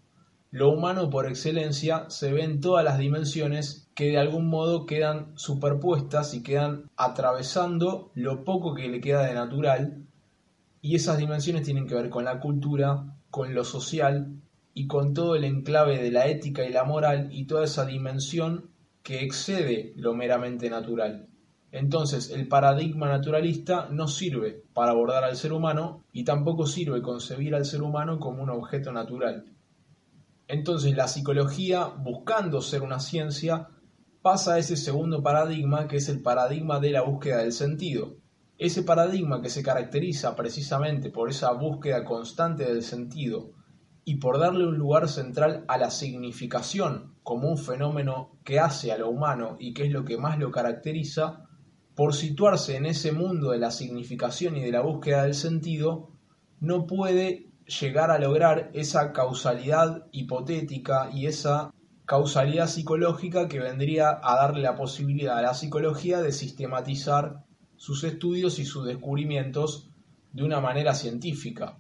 Lo 0.52 0.70
humano 0.70 1.10
por 1.10 1.26
excelencia 1.26 2.08
se 2.10 2.32
ve 2.32 2.44
en 2.44 2.60
todas 2.60 2.84
las 2.84 2.96
dimensiones 2.96 3.90
que 3.96 4.10
de 4.10 4.18
algún 4.18 4.46
modo 4.46 4.86
quedan 4.86 5.36
superpuestas 5.36 6.32
y 6.32 6.44
quedan 6.44 6.88
atravesando 6.96 8.12
lo 8.14 8.44
poco 8.44 8.72
que 8.72 8.86
le 8.86 9.00
queda 9.00 9.26
de 9.26 9.34
natural 9.34 10.05
y 10.86 10.94
esas 10.94 11.18
dimensiones 11.18 11.62
tienen 11.62 11.88
que 11.88 11.96
ver 11.96 12.08
con 12.10 12.24
la 12.24 12.38
cultura, 12.38 13.18
con 13.28 13.52
lo 13.54 13.64
social 13.64 14.40
y 14.72 14.86
con 14.86 15.14
todo 15.14 15.34
el 15.34 15.42
enclave 15.42 16.00
de 16.00 16.12
la 16.12 16.28
ética 16.28 16.64
y 16.64 16.72
la 16.72 16.84
moral 16.84 17.28
y 17.32 17.46
toda 17.46 17.64
esa 17.64 17.84
dimensión 17.84 18.70
que 19.02 19.24
excede 19.24 19.94
lo 19.96 20.14
meramente 20.14 20.70
natural. 20.70 21.26
Entonces 21.72 22.30
el 22.30 22.46
paradigma 22.46 23.08
naturalista 23.08 23.88
no 23.90 24.06
sirve 24.06 24.62
para 24.74 24.92
abordar 24.92 25.24
al 25.24 25.34
ser 25.34 25.52
humano 25.52 26.04
y 26.12 26.22
tampoco 26.22 26.66
sirve 26.66 27.02
concebir 27.02 27.56
al 27.56 27.64
ser 27.64 27.82
humano 27.82 28.20
como 28.20 28.44
un 28.44 28.50
objeto 28.50 28.92
natural. 28.92 29.44
Entonces 30.46 30.96
la 30.96 31.08
psicología, 31.08 31.86
buscando 31.86 32.60
ser 32.60 32.82
una 32.82 33.00
ciencia, 33.00 33.70
pasa 34.22 34.54
a 34.54 34.58
ese 34.60 34.76
segundo 34.76 35.20
paradigma 35.20 35.88
que 35.88 35.96
es 35.96 36.08
el 36.08 36.22
paradigma 36.22 36.78
de 36.78 36.92
la 36.92 37.02
búsqueda 37.02 37.38
del 37.38 37.52
sentido. 37.52 38.18
Ese 38.58 38.82
paradigma 38.82 39.42
que 39.42 39.50
se 39.50 39.62
caracteriza 39.62 40.34
precisamente 40.34 41.10
por 41.10 41.28
esa 41.28 41.52
búsqueda 41.52 42.04
constante 42.04 42.64
del 42.64 42.82
sentido 42.82 43.52
y 44.04 44.16
por 44.16 44.38
darle 44.38 44.66
un 44.66 44.78
lugar 44.78 45.08
central 45.08 45.64
a 45.68 45.76
la 45.76 45.90
significación 45.90 47.16
como 47.22 47.48
un 47.48 47.58
fenómeno 47.58 48.38
que 48.44 48.60
hace 48.60 48.92
a 48.92 48.98
lo 48.98 49.10
humano 49.10 49.56
y 49.58 49.74
que 49.74 49.84
es 49.84 49.92
lo 49.92 50.04
que 50.04 50.16
más 50.16 50.38
lo 50.38 50.50
caracteriza, 50.50 51.44
por 51.94 52.14
situarse 52.14 52.76
en 52.76 52.86
ese 52.86 53.12
mundo 53.12 53.50
de 53.50 53.58
la 53.58 53.70
significación 53.70 54.56
y 54.56 54.62
de 54.62 54.70
la 54.70 54.80
búsqueda 54.80 55.24
del 55.24 55.34
sentido, 55.34 56.10
no 56.60 56.86
puede 56.86 57.50
llegar 57.66 58.10
a 58.10 58.18
lograr 58.18 58.70
esa 58.74 59.12
causalidad 59.12 60.06
hipotética 60.12 61.10
y 61.12 61.26
esa 61.26 61.72
causalidad 62.04 62.68
psicológica 62.68 63.48
que 63.48 63.58
vendría 63.58 64.20
a 64.22 64.36
darle 64.36 64.62
la 64.62 64.76
posibilidad 64.76 65.36
a 65.38 65.42
la 65.42 65.54
psicología 65.54 66.22
de 66.22 66.32
sistematizar 66.32 67.45
sus 67.76 68.04
estudios 68.04 68.58
y 68.58 68.64
sus 68.64 68.86
descubrimientos 68.86 69.90
de 70.32 70.44
una 70.44 70.60
manera 70.60 70.94
científica, 70.94 71.78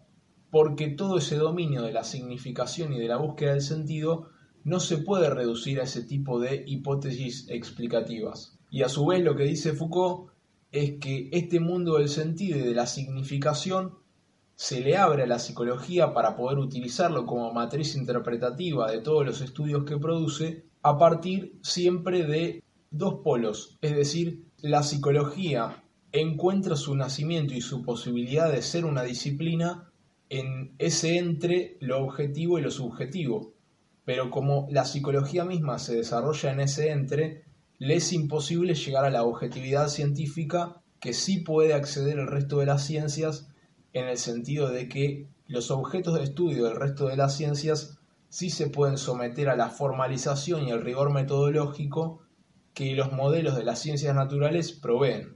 porque 0.50 0.88
todo 0.88 1.18
ese 1.18 1.36
dominio 1.36 1.82
de 1.82 1.92
la 1.92 2.04
significación 2.04 2.92
y 2.92 2.98
de 2.98 3.08
la 3.08 3.16
búsqueda 3.16 3.52
del 3.52 3.62
sentido 3.62 4.28
no 4.64 4.80
se 4.80 4.98
puede 4.98 5.30
reducir 5.30 5.80
a 5.80 5.84
ese 5.84 6.02
tipo 6.02 6.40
de 6.40 6.64
hipótesis 6.66 7.46
explicativas. 7.48 8.58
Y 8.70 8.82
a 8.82 8.88
su 8.88 9.06
vez 9.06 9.22
lo 9.22 9.36
que 9.36 9.44
dice 9.44 9.74
Foucault 9.74 10.30
es 10.72 10.98
que 10.98 11.28
este 11.32 11.60
mundo 11.60 11.98
del 11.98 12.08
sentido 12.08 12.58
y 12.58 12.62
de 12.62 12.74
la 12.74 12.86
significación 12.86 13.94
se 14.56 14.80
le 14.80 14.96
abre 14.96 15.24
a 15.24 15.26
la 15.26 15.38
psicología 15.38 16.14
para 16.14 16.34
poder 16.34 16.58
utilizarlo 16.58 17.26
como 17.26 17.52
matriz 17.52 17.94
interpretativa 17.94 18.90
de 18.90 19.00
todos 19.00 19.24
los 19.24 19.40
estudios 19.42 19.84
que 19.84 19.98
produce 19.98 20.64
a 20.82 20.98
partir 20.98 21.58
siempre 21.62 22.24
de 22.24 22.62
dos 22.90 23.20
polos, 23.22 23.76
es 23.82 23.94
decir, 23.94 24.46
la 24.58 24.82
psicología 24.82 25.84
encuentra 26.20 26.76
su 26.76 26.94
nacimiento 26.94 27.54
y 27.54 27.60
su 27.60 27.82
posibilidad 27.82 28.50
de 28.50 28.62
ser 28.62 28.84
una 28.84 29.02
disciplina 29.02 29.90
en 30.28 30.74
ese 30.78 31.18
entre 31.18 31.76
lo 31.80 32.02
objetivo 32.02 32.58
y 32.58 32.62
lo 32.62 32.70
subjetivo, 32.70 33.54
pero 34.04 34.30
como 34.30 34.66
la 34.70 34.84
psicología 34.84 35.44
misma 35.44 35.78
se 35.78 35.96
desarrolla 35.96 36.52
en 36.52 36.60
ese 36.60 36.90
entre, 36.90 37.44
le 37.78 37.96
es 37.96 38.12
imposible 38.12 38.74
llegar 38.74 39.04
a 39.04 39.10
la 39.10 39.24
objetividad 39.24 39.88
científica 39.88 40.80
que 41.00 41.12
sí 41.12 41.38
puede 41.38 41.74
acceder 41.74 42.18
el 42.18 42.26
resto 42.26 42.58
de 42.58 42.66
las 42.66 42.84
ciencias 42.84 43.48
en 43.92 44.06
el 44.06 44.16
sentido 44.16 44.70
de 44.70 44.88
que 44.88 45.28
los 45.46 45.70
objetos 45.70 46.14
de 46.14 46.24
estudio 46.24 46.64
del 46.64 46.76
resto 46.76 47.08
de 47.08 47.16
las 47.16 47.36
ciencias 47.36 47.98
sí 48.28 48.50
se 48.50 48.68
pueden 48.68 48.98
someter 48.98 49.48
a 49.48 49.56
la 49.56 49.70
formalización 49.70 50.66
y 50.66 50.70
al 50.70 50.82
rigor 50.82 51.12
metodológico 51.12 52.22
que 52.74 52.94
los 52.94 53.12
modelos 53.12 53.56
de 53.56 53.64
las 53.64 53.78
ciencias 53.78 54.14
naturales 54.14 54.72
proveen. 54.72 55.35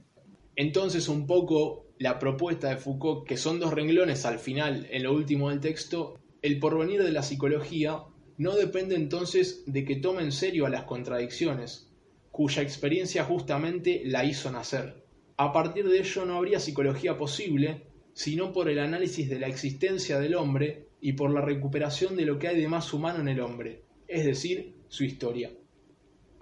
Entonces 0.61 1.09
un 1.09 1.25
poco 1.25 1.87
la 1.97 2.19
propuesta 2.19 2.69
de 2.69 2.77
Foucault, 2.77 3.27
que 3.27 3.35
son 3.35 3.59
dos 3.59 3.73
renglones 3.73 4.25
al 4.27 4.37
final, 4.37 4.87
en 4.91 5.01
lo 5.01 5.11
último 5.11 5.49
del 5.49 5.59
texto, 5.59 6.19
el 6.43 6.59
porvenir 6.59 7.01
de 7.01 7.11
la 7.11 7.23
psicología 7.23 8.03
no 8.37 8.55
depende 8.55 8.93
entonces 8.93 9.63
de 9.65 9.83
que 9.85 9.95
tome 9.95 10.21
en 10.21 10.31
serio 10.31 10.67
a 10.67 10.69
las 10.69 10.83
contradicciones, 10.83 11.89
cuya 12.29 12.61
experiencia 12.61 13.23
justamente 13.23 14.03
la 14.05 14.23
hizo 14.23 14.51
nacer. 14.51 15.03
A 15.35 15.51
partir 15.51 15.89
de 15.89 15.97
ello 15.97 16.25
no 16.25 16.35
habría 16.35 16.59
psicología 16.59 17.17
posible 17.17 17.87
sino 18.13 18.53
por 18.53 18.69
el 18.69 18.77
análisis 18.77 19.31
de 19.31 19.39
la 19.39 19.47
existencia 19.47 20.19
del 20.19 20.35
hombre 20.35 20.89
y 21.01 21.13
por 21.13 21.31
la 21.31 21.41
recuperación 21.41 22.15
de 22.15 22.25
lo 22.25 22.37
que 22.37 22.49
hay 22.49 22.61
de 22.61 22.67
más 22.67 22.93
humano 22.93 23.19
en 23.19 23.29
el 23.29 23.39
hombre, 23.39 23.81
es 24.07 24.25
decir, 24.25 24.75
su 24.89 25.05
historia. 25.05 25.49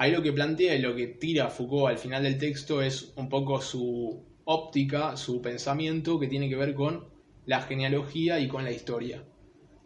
Ahí 0.02 0.14
lo 0.14 0.24
que 0.24 0.32
plantea 0.32 0.76
y 0.76 0.82
lo 0.82 0.96
que 0.96 1.08
tira 1.08 1.50
Foucault 1.50 1.90
al 1.90 1.98
final 1.98 2.24
del 2.24 2.38
texto 2.38 2.82
es 2.82 3.12
un 3.18 3.28
poco 3.28 3.62
su 3.62 4.24
óptica, 4.46 5.18
su 5.18 5.42
pensamiento 5.42 6.18
que 6.18 6.28
tiene 6.28 6.48
que 6.48 6.56
ver 6.56 6.74
con 6.74 7.10
la 7.46 7.62
genealogía 7.64 8.40
y 8.40 8.48
con 8.48 8.64
la 8.64 8.72
historia. 8.72 9.26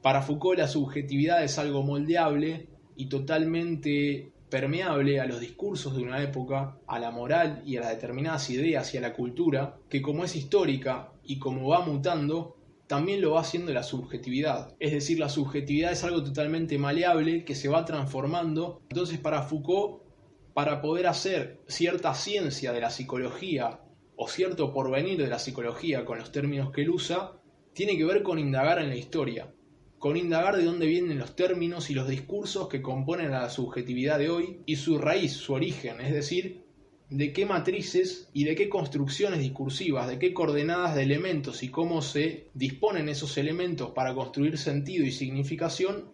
Para 0.03 0.21
Foucault 0.21 0.59
la 0.59 0.67
subjetividad 0.67 1.43
es 1.43 1.57
algo 1.57 1.81
moldeable 1.81 2.67
y 2.95 3.07
totalmente 3.07 4.31
permeable 4.51 5.19
a 5.19 5.25
los 5.25 5.39
discursos 5.39 5.95
de 5.95 6.03
una 6.03 6.21
época, 6.21 6.77
a 6.85 6.99
la 6.99 7.09
moral 7.09 7.63
y 7.65 7.77
a 7.77 7.81
las 7.81 7.89
determinadas 7.89 8.51
ideas 8.51 8.93
y 8.93 8.99
a 8.99 9.01
la 9.01 9.13
cultura, 9.13 9.77
que 9.89 10.03
como 10.03 10.23
es 10.25 10.35
histórica 10.35 11.11
y 11.23 11.39
como 11.39 11.69
va 11.69 11.83
mutando, 11.83 12.55
también 12.85 13.19
lo 13.19 13.31
va 13.31 13.41
haciendo 13.41 13.73
la 13.73 13.81
subjetividad. 13.81 14.75
Es 14.79 14.91
decir, 14.91 15.17
la 15.17 15.29
subjetividad 15.29 15.91
es 15.91 16.03
algo 16.03 16.23
totalmente 16.23 16.77
maleable 16.77 17.43
que 17.43 17.55
se 17.55 17.67
va 17.67 17.85
transformando. 17.85 18.83
Entonces 18.89 19.17
para 19.17 19.41
Foucault, 19.41 20.02
para 20.53 20.81
poder 20.81 21.07
hacer 21.07 21.61
cierta 21.67 22.13
ciencia 22.13 22.71
de 22.71 22.81
la 22.81 22.89
psicología 22.89 23.81
o 24.15 24.27
cierto 24.27 24.73
porvenir 24.73 25.17
de 25.17 25.27
la 25.27 25.39
psicología 25.39 26.05
con 26.05 26.19
los 26.19 26.31
términos 26.31 26.71
que 26.71 26.81
él 26.81 26.91
usa, 26.91 27.33
tiene 27.73 27.97
que 27.97 28.05
ver 28.05 28.23
con 28.23 28.39
indagar 28.39 28.79
en 28.79 28.89
la 28.89 28.95
historia 28.95 29.51
con 30.03 30.17
indagar 30.17 30.57
de 30.57 30.65
dónde 30.65 30.85
vienen 30.85 31.17
los 31.17 31.33
términos 31.33 31.89
y 31.89 31.93
los 31.93 32.09
discursos 32.09 32.67
que 32.67 32.81
componen 32.81 33.33
a 33.33 33.43
la 33.43 33.49
subjetividad 33.49 34.19
de 34.19 34.29
hoy 34.29 34.59
y 34.65 34.75
su 34.75 34.97
raíz, 34.97 35.31
su 35.31 35.53
origen, 35.53 36.01
es 36.01 36.11
decir, 36.11 36.65
de 37.09 37.31
qué 37.31 37.45
matrices 37.45 38.29
y 38.33 38.43
de 38.43 38.53
qué 38.53 38.67
construcciones 38.67 39.39
discursivas, 39.39 40.09
de 40.09 40.19
qué 40.19 40.33
coordenadas 40.33 40.93
de 40.93 41.03
elementos 41.03 41.63
y 41.63 41.69
cómo 41.69 42.01
se 42.01 42.49
disponen 42.53 43.07
esos 43.07 43.37
elementos 43.37 43.91
para 43.91 44.13
construir 44.13 44.57
sentido 44.57 45.05
y 45.05 45.11
significación 45.13 46.11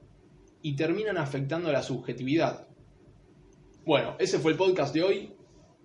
y 0.62 0.76
terminan 0.76 1.18
afectando 1.18 1.70
a 1.70 1.74
la 1.74 1.82
subjetividad. 1.82 2.69
Bueno, 3.86 4.16
ese 4.20 4.40
fue 4.40 4.52
el 4.52 4.58
podcast 4.58 4.94
de 4.94 5.04
hoy. 5.04 5.34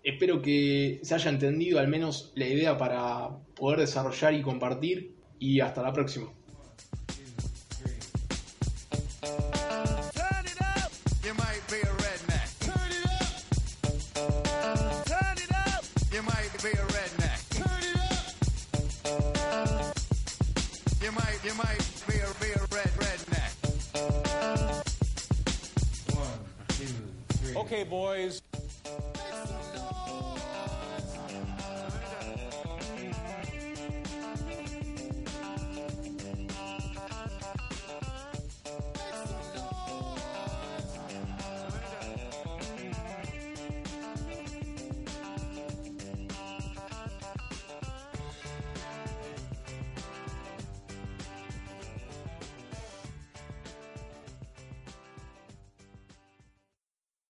Espero 0.02 0.42
que 0.42 1.00
se 1.02 1.14
haya 1.14 1.30
entendido 1.30 1.78
al 1.78 1.88
menos 1.88 2.32
la 2.34 2.46
idea 2.46 2.76
para 2.76 3.30
poder 3.54 3.80
desarrollar 3.80 4.34
y 4.34 4.42
compartir 4.42 5.14
y 5.38 5.60
hasta 5.60 5.82
la 5.82 5.92
próxima. 5.92 6.32
Okay, 27.64 27.82
boys. 27.82 28.42